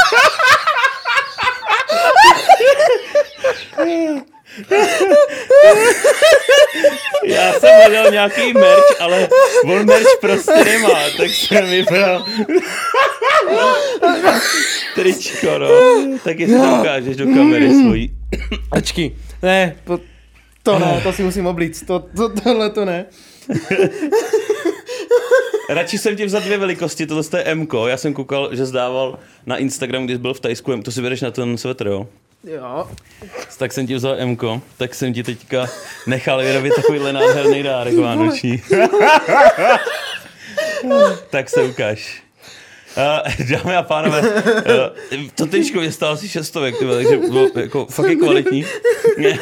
[7.25, 9.27] Já jsem hledal nějaký merch, ale
[9.63, 12.25] on merch prostě nemá, tak jsem vybral
[14.95, 15.69] tričko, no.
[16.23, 18.11] Tak jestli to ukážeš do kamery svojí.
[18.71, 19.15] Ačky.
[19.41, 19.99] Ne, to,
[20.63, 21.87] to ne, to si musím oblíct.
[21.87, 23.05] To, to, tohle to ne.
[25.69, 27.67] Radši jsem ti vzal dvě velikosti, tohle je M.
[27.87, 31.31] Já jsem koukal, že zdával na Instagram, když byl v Tajsku, to si bereš na
[31.31, 32.07] ten svetr, jo?
[32.43, 32.87] Jo.
[33.57, 34.37] Tak jsem ti vzal M,
[34.77, 35.67] tak jsem ti teďka
[36.07, 38.61] nechal vyrobit takovýhle nádherný dárek vánoční.
[41.29, 42.23] tak se ukáž.
[42.97, 44.27] Uh, dámy a pánové, uh,
[45.35, 48.65] to tričko mě stálo asi šestovek, tyhle, takže bylo jako fakt je kvalitní.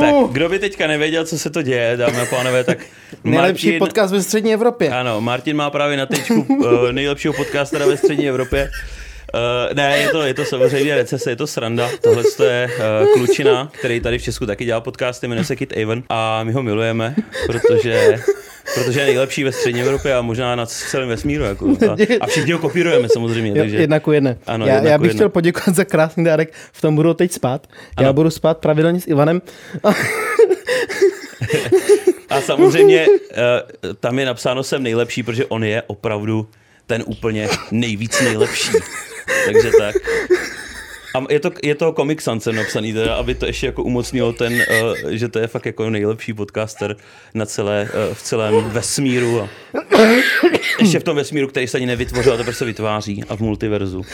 [0.00, 2.78] tak kdo by teďka nevěděl, co se to děje, dámy a pánové, tak
[3.24, 4.90] Nejlepší Martin, podcast ve střední Evropě.
[4.90, 8.70] ano, Martin má právě na tričku uh, nejlepšího podcastera ve střední Evropě.
[9.34, 11.88] Uh, ne, je to, je to samozřejmě recese, je to sranda.
[12.00, 16.02] Tohle je uh, klučina, který tady v Česku taky dělá podcasty, jmenuje se Kit Avon
[16.08, 17.14] a my ho milujeme,
[17.46, 18.18] protože,
[18.74, 21.44] protože je nejlepší ve střední Evropě a možná na celém vesmíru.
[21.44, 23.50] Jako, a, a všichni ho kopírujeme samozřejmě.
[23.50, 24.38] Jo, Takže, jedna ku jedné.
[24.46, 25.18] Ano, já, jedna já bych jedné.
[25.18, 27.66] chtěl poděkovat za krásný dárek, v tom budu teď spát.
[28.00, 28.12] Já Ano.
[28.12, 29.42] budu spát pravidelně s Ivanem.
[32.30, 36.48] A samozřejmě uh, tam je napsáno jsem nejlepší, protože on je opravdu
[36.86, 38.72] ten úplně nejvíc nejlepší.
[39.46, 39.96] Takže tak.
[41.14, 44.52] A je to, je to Comic Sans napsaný, teda, aby to ještě jako umocnilo ten,
[44.52, 46.96] uh, že to je fakt jako nejlepší podcaster
[47.34, 49.40] na celé, uh, v celém vesmíru.
[49.40, 49.48] A
[50.80, 54.02] ještě v tom vesmíru, který se ani nevytvořil, a teprve se vytváří a v multiverzu.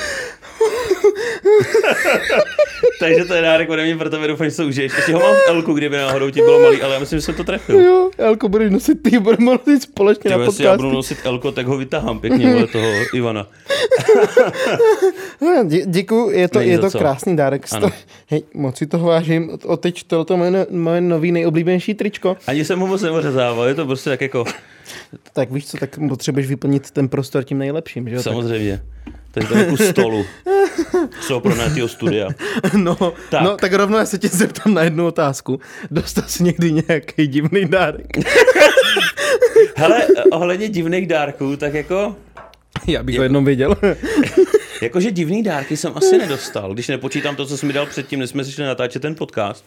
[3.00, 4.92] Takže to je dárek ode mě pro tebe, doufám, že se užiješ.
[4.96, 7.34] Ještě ho mám v Elku, kdyby náhodou ti bylo malý, ale já myslím, že jsem
[7.34, 7.80] to trefil.
[7.80, 11.52] Jo, Elko budeš nosit, ty budeme nosit společně Ty, na jestli já budu nosit Elko,
[11.52, 13.46] tak ho vytahám pěkně vole toho Ivana.
[15.64, 16.98] Dě, děkuju, je to, Není je to co.
[16.98, 17.66] krásný dárek.
[17.72, 17.88] Ano.
[17.88, 17.96] Sto-
[18.26, 19.50] Hej, moc si toho vážím.
[19.64, 22.36] O teď to, to moje, moje nový nejoblíbenější tričko.
[22.46, 24.44] Ani jsem ho moc neořezával, je to prostě tak jako,
[25.32, 28.22] Tak víš co, tak potřebuješ vyplnit ten prostor tím nejlepším, že jo?
[28.22, 28.82] Tak, samozřejmě.
[29.04, 29.17] Takže
[29.68, 30.24] kus stolu.
[31.20, 32.28] Z toho pronátého studia.
[32.76, 32.96] no,
[33.30, 33.42] Tak.
[33.42, 35.60] no, tak rovnou já se tě zeptám na jednu otázku.
[35.90, 38.06] Dostal jsi někdy nějaký divný dárek?
[39.76, 42.16] Hele, ohledně divných dárků, tak jako,
[42.86, 43.76] Já bych ho jednou věděl.
[44.82, 48.30] jakože divný dárky jsem asi nedostal, když nepočítám to, co jsi mi dal předtím, než
[48.30, 49.64] jsme si šli natáčet ten podcast.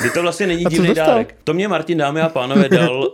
[0.00, 1.34] Kdy to vlastně není co divný dárek.
[1.44, 3.10] To mě Martin, dámy a pánové, dal uh,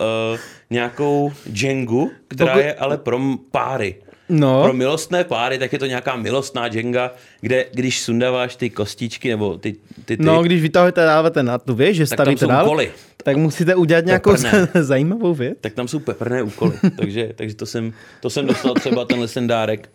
[0.71, 3.19] nějakou Jengu, která Pokud- je ale pro
[3.51, 3.95] páry.
[4.31, 7.11] No, Pro milostné páry, tak je to nějaká milostná Jenga,
[7.41, 9.73] kde když sundáváš ty kostičky nebo ty,
[10.05, 12.65] ty, ty no když vytahujete dáváte na tu věž, že tak tam stavíte jsou dál,
[12.67, 12.93] úkoly.
[13.25, 14.69] tak musíte udělat nějakou Peprné.
[14.83, 15.59] zajímavou věc.
[15.61, 16.73] tak tam jsou peprné úkoly.
[16.97, 19.91] takže, takže to, jsem, to jsem dostal třeba tenhle ten dárek.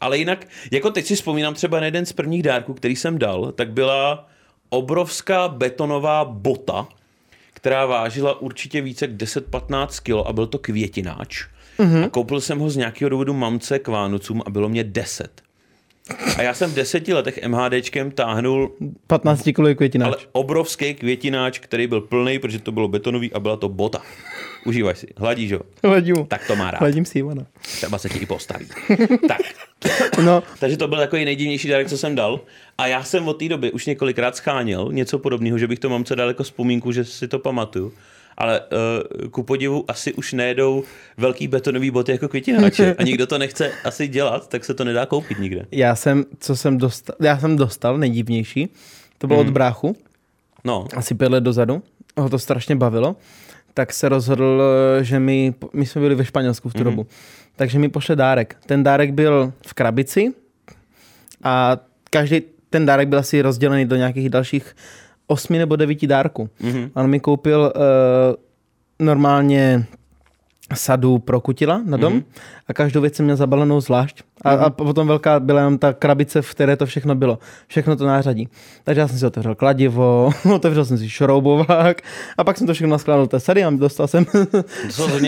[0.00, 3.52] Ale jinak, jako teď si vzpomínám třeba na jeden z prvních dárků, který jsem dal,
[3.52, 4.28] tak byla
[4.68, 6.88] obrovská betonová bota,
[7.54, 11.46] která vážila určitě více jak 10-15 kg a byl to květináč.
[11.78, 12.04] Mm-hmm.
[12.04, 15.42] A koupil jsem ho z nějakého důvodu mamce k Vánocům a bylo mě 10.
[16.36, 18.72] A já jsem v deseti letech MHDčkem táhnul
[19.06, 20.06] 15 kg květináč.
[20.06, 24.02] ale obrovský květináč, který byl plný, protože to bylo betonový a byla to bota.
[24.66, 25.60] Užívaj si, hladíš ho.
[25.84, 26.26] Hledím mu.
[26.26, 26.80] Tak to má rád.
[26.80, 27.46] Hledím si Ivana.
[27.62, 28.66] Třeba se ti i postaví.
[29.28, 29.40] tak,
[30.24, 32.40] No, takže to byl takový nejdivnější dárek, co jsem dal.
[32.78, 36.16] A já jsem od té doby už několikrát scháněl něco podobného, že bych to mamce
[36.16, 37.92] dal jako vzpomínku, že si to pamatuju.
[38.40, 40.82] Ale uh, ku podivu asi už nejedou
[41.16, 42.94] velký betonový boty jako květináče.
[42.98, 45.66] A nikdo to nechce asi dělat, tak se to nedá koupit nikde.
[45.72, 48.68] já jsem, co jsem dostal, já jsem dostal nejdivnější,
[49.18, 49.48] to bylo Mhm.
[49.48, 49.96] od bráchu,
[50.64, 51.82] No, asi pět let dozadu,
[52.16, 53.16] ho to strašně bavilo,
[53.74, 54.62] tak se rozhodl,
[55.00, 56.84] že mi, my jsme byli ve Španělsku v tu Mhm.
[56.84, 57.06] dobu,
[57.56, 58.56] takže mi pošle dárek.
[58.66, 60.32] Ten dárek byl v krabici
[61.42, 61.78] a
[62.10, 64.76] každý ten dárek byl asi rozdělený do nějakých dalších
[65.28, 66.50] osmi nebo devíti dárků.
[66.60, 66.90] Mhm.
[66.94, 69.86] On mi koupil uh, normálně
[70.74, 72.22] sadu pro kutila na dom Mhm.
[72.22, 72.42] mm-hmm.
[72.68, 74.22] a každou věc jsem měl zabalenou zvlášť.
[74.42, 74.62] A, mm-hmm.
[74.64, 77.38] a potom velká byla jenom ta krabice, v které to všechno bylo.
[77.66, 78.48] Všechno to nářadí.
[78.84, 82.02] Takže já jsem si otevřel kladivo, otevřel jsem si šroubovák
[82.38, 84.26] a pak jsem to všechno naskládal do té sady a dostal jsem,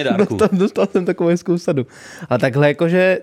[0.04, 0.18] dárků.
[0.36, 1.86] dostal, dostal jsem takovou hezkou sadu.
[2.28, 3.18] A takhle jakože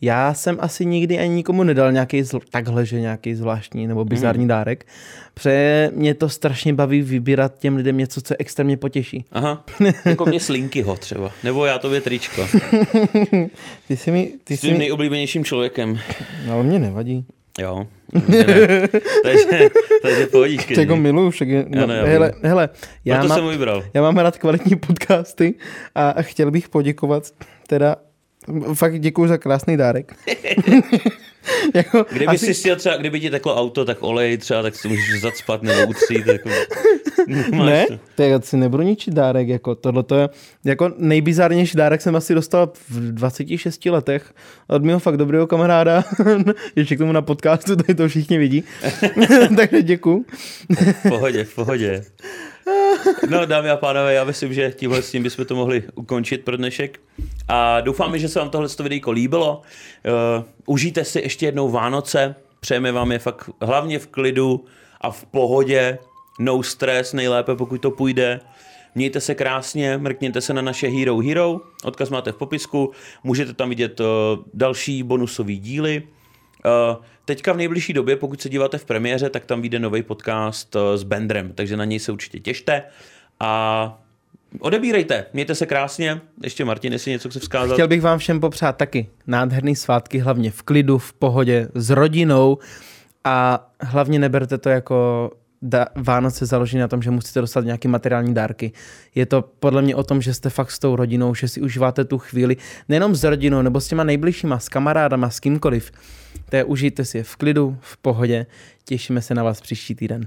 [0.00, 4.44] já jsem asi nikdy ani nikomu nedal nějaký zl- takhle, že nějaký zvláštní nebo bizarní
[4.44, 4.48] mm.
[4.48, 4.86] dárek,
[5.34, 9.24] protože mě to strašně baví vybírat těm lidem něco, co extrémně potěší.
[9.32, 9.64] Aha,
[10.04, 11.30] jako mě Slinkyho třeba.
[11.44, 12.42] Nebo já tobě tričko.
[13.88, 15.98] Ty jsi mi, ty jsi tím mi, nejoblíbenějším člověkem.
[16.46, 17.24] no, ale mě nevadí.
[17.58, 17.86] Jo.
[18.28, 18.88] Mě ne.
[19.22, 19.70] takže,
[20.02, 22.68] takže pohodíš, Čego miluju, však je, no, já hele, hele,
[23.04, 23.84] já Proto mám, jsem ho vybral.
[23.94, 25.54] já mám rád kvalitní podcasty
[25.94, 27.24] a chtěl bych poděkovat
[27.66, 27.96] teda
[28.74, 30.14] fakt děkuji za krásný dárek.
[31.74, 32.54] jako, Kdyby asi...
[32.54, 35.86] si chtěl třeba, kdyby ti teklo auto, tak olej třeba, tak si můžeš zacpat nebo
[35.86, 36.26] utřít.
[36.26, 36.48] Jako...
[37.52, 38.22] Ne, to.
[38.22, 40.28] je, si nebudu ničit dárek, jako tohle to je,
[40.64, 44.32] jako nejbizarnější dárek jsem asi dostal v 26 letech
[44.68, 46.04] od mého fakt dobrého kamaráda,
[46.76, 48.64] ještě k tomu na podcastu, tady to všichni vidí,
[49.56, 50.24] takže děkuji.
[51.04, 52.04] V pohodě, v pohodě.
[53.30, 56.56] No, dámy a pánové, já myslím, že tímhle s tím bychom to mohli ukončit pro
[56.56, 57.00] dnešek.
[57.48, 59.62] A doufáme, že se vám tohle videjko líbilo.
[60.38, 62.34] Uh, užijte si ještě jednou Vánoce.
[62.60, 64.64] Přejeme vám je fakt hlavně v klidu
[65.00, 65.98] a v pohodě.
[66.40, 68.40] No stres, nejlépe, pokud to půjde.
[68.94, 72.92] Mějte se krásně, mrkněte se na naše Hero Hero, odkaz máte v popisku,
[73.24, 74.06] můžete tam vidět uh,
[74.54, 76.02] další bonusové díly.
[76.64, 80.74] Uh, teďka v nejbližší době, pokud se díváte v premiéře, tak tam vyjde nový podcast
[80.74, 82.82] uh, s Bendrem, takže na něj se určitě těšte
[83.40, 84.02] a
[84.60, 86.20] odebírejte, mějte se krásně.
[86.42, 87.74] Ještě Martin, jestli něco chce vzkázat.
[87.74, 92.58] Chtěl bych vám všem popřát taky nádherný svátky, hlavně v klidu, v pohodě, s rodinou
[93.24, 95.30] a hlavně neberte to jako
[95.62, 98.72] da- Vánoce založené na tom, že musíte dostat nějaké materiální dárky.
[99.14, 102.04] Je to podle mě o tom, že jste fakt s tou rodinou, že si užíváte
[102.04, 102.56] tu chvíli,
[102.88, 105.90] nejenom s rodinou, nebo s těma nejbližšíma, s kamarádama, s kýmkoliv.
[106.50, 108.46] To je, užijte si je v klidu, v pohodě.
[108.84, 110.26] Těšíme se na vás příští týden.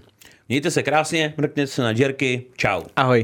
[0.49, 2.81] Mějte se krásně, mrkněte se na Jerky, čau.
[2.95, 3.23] Ahoj.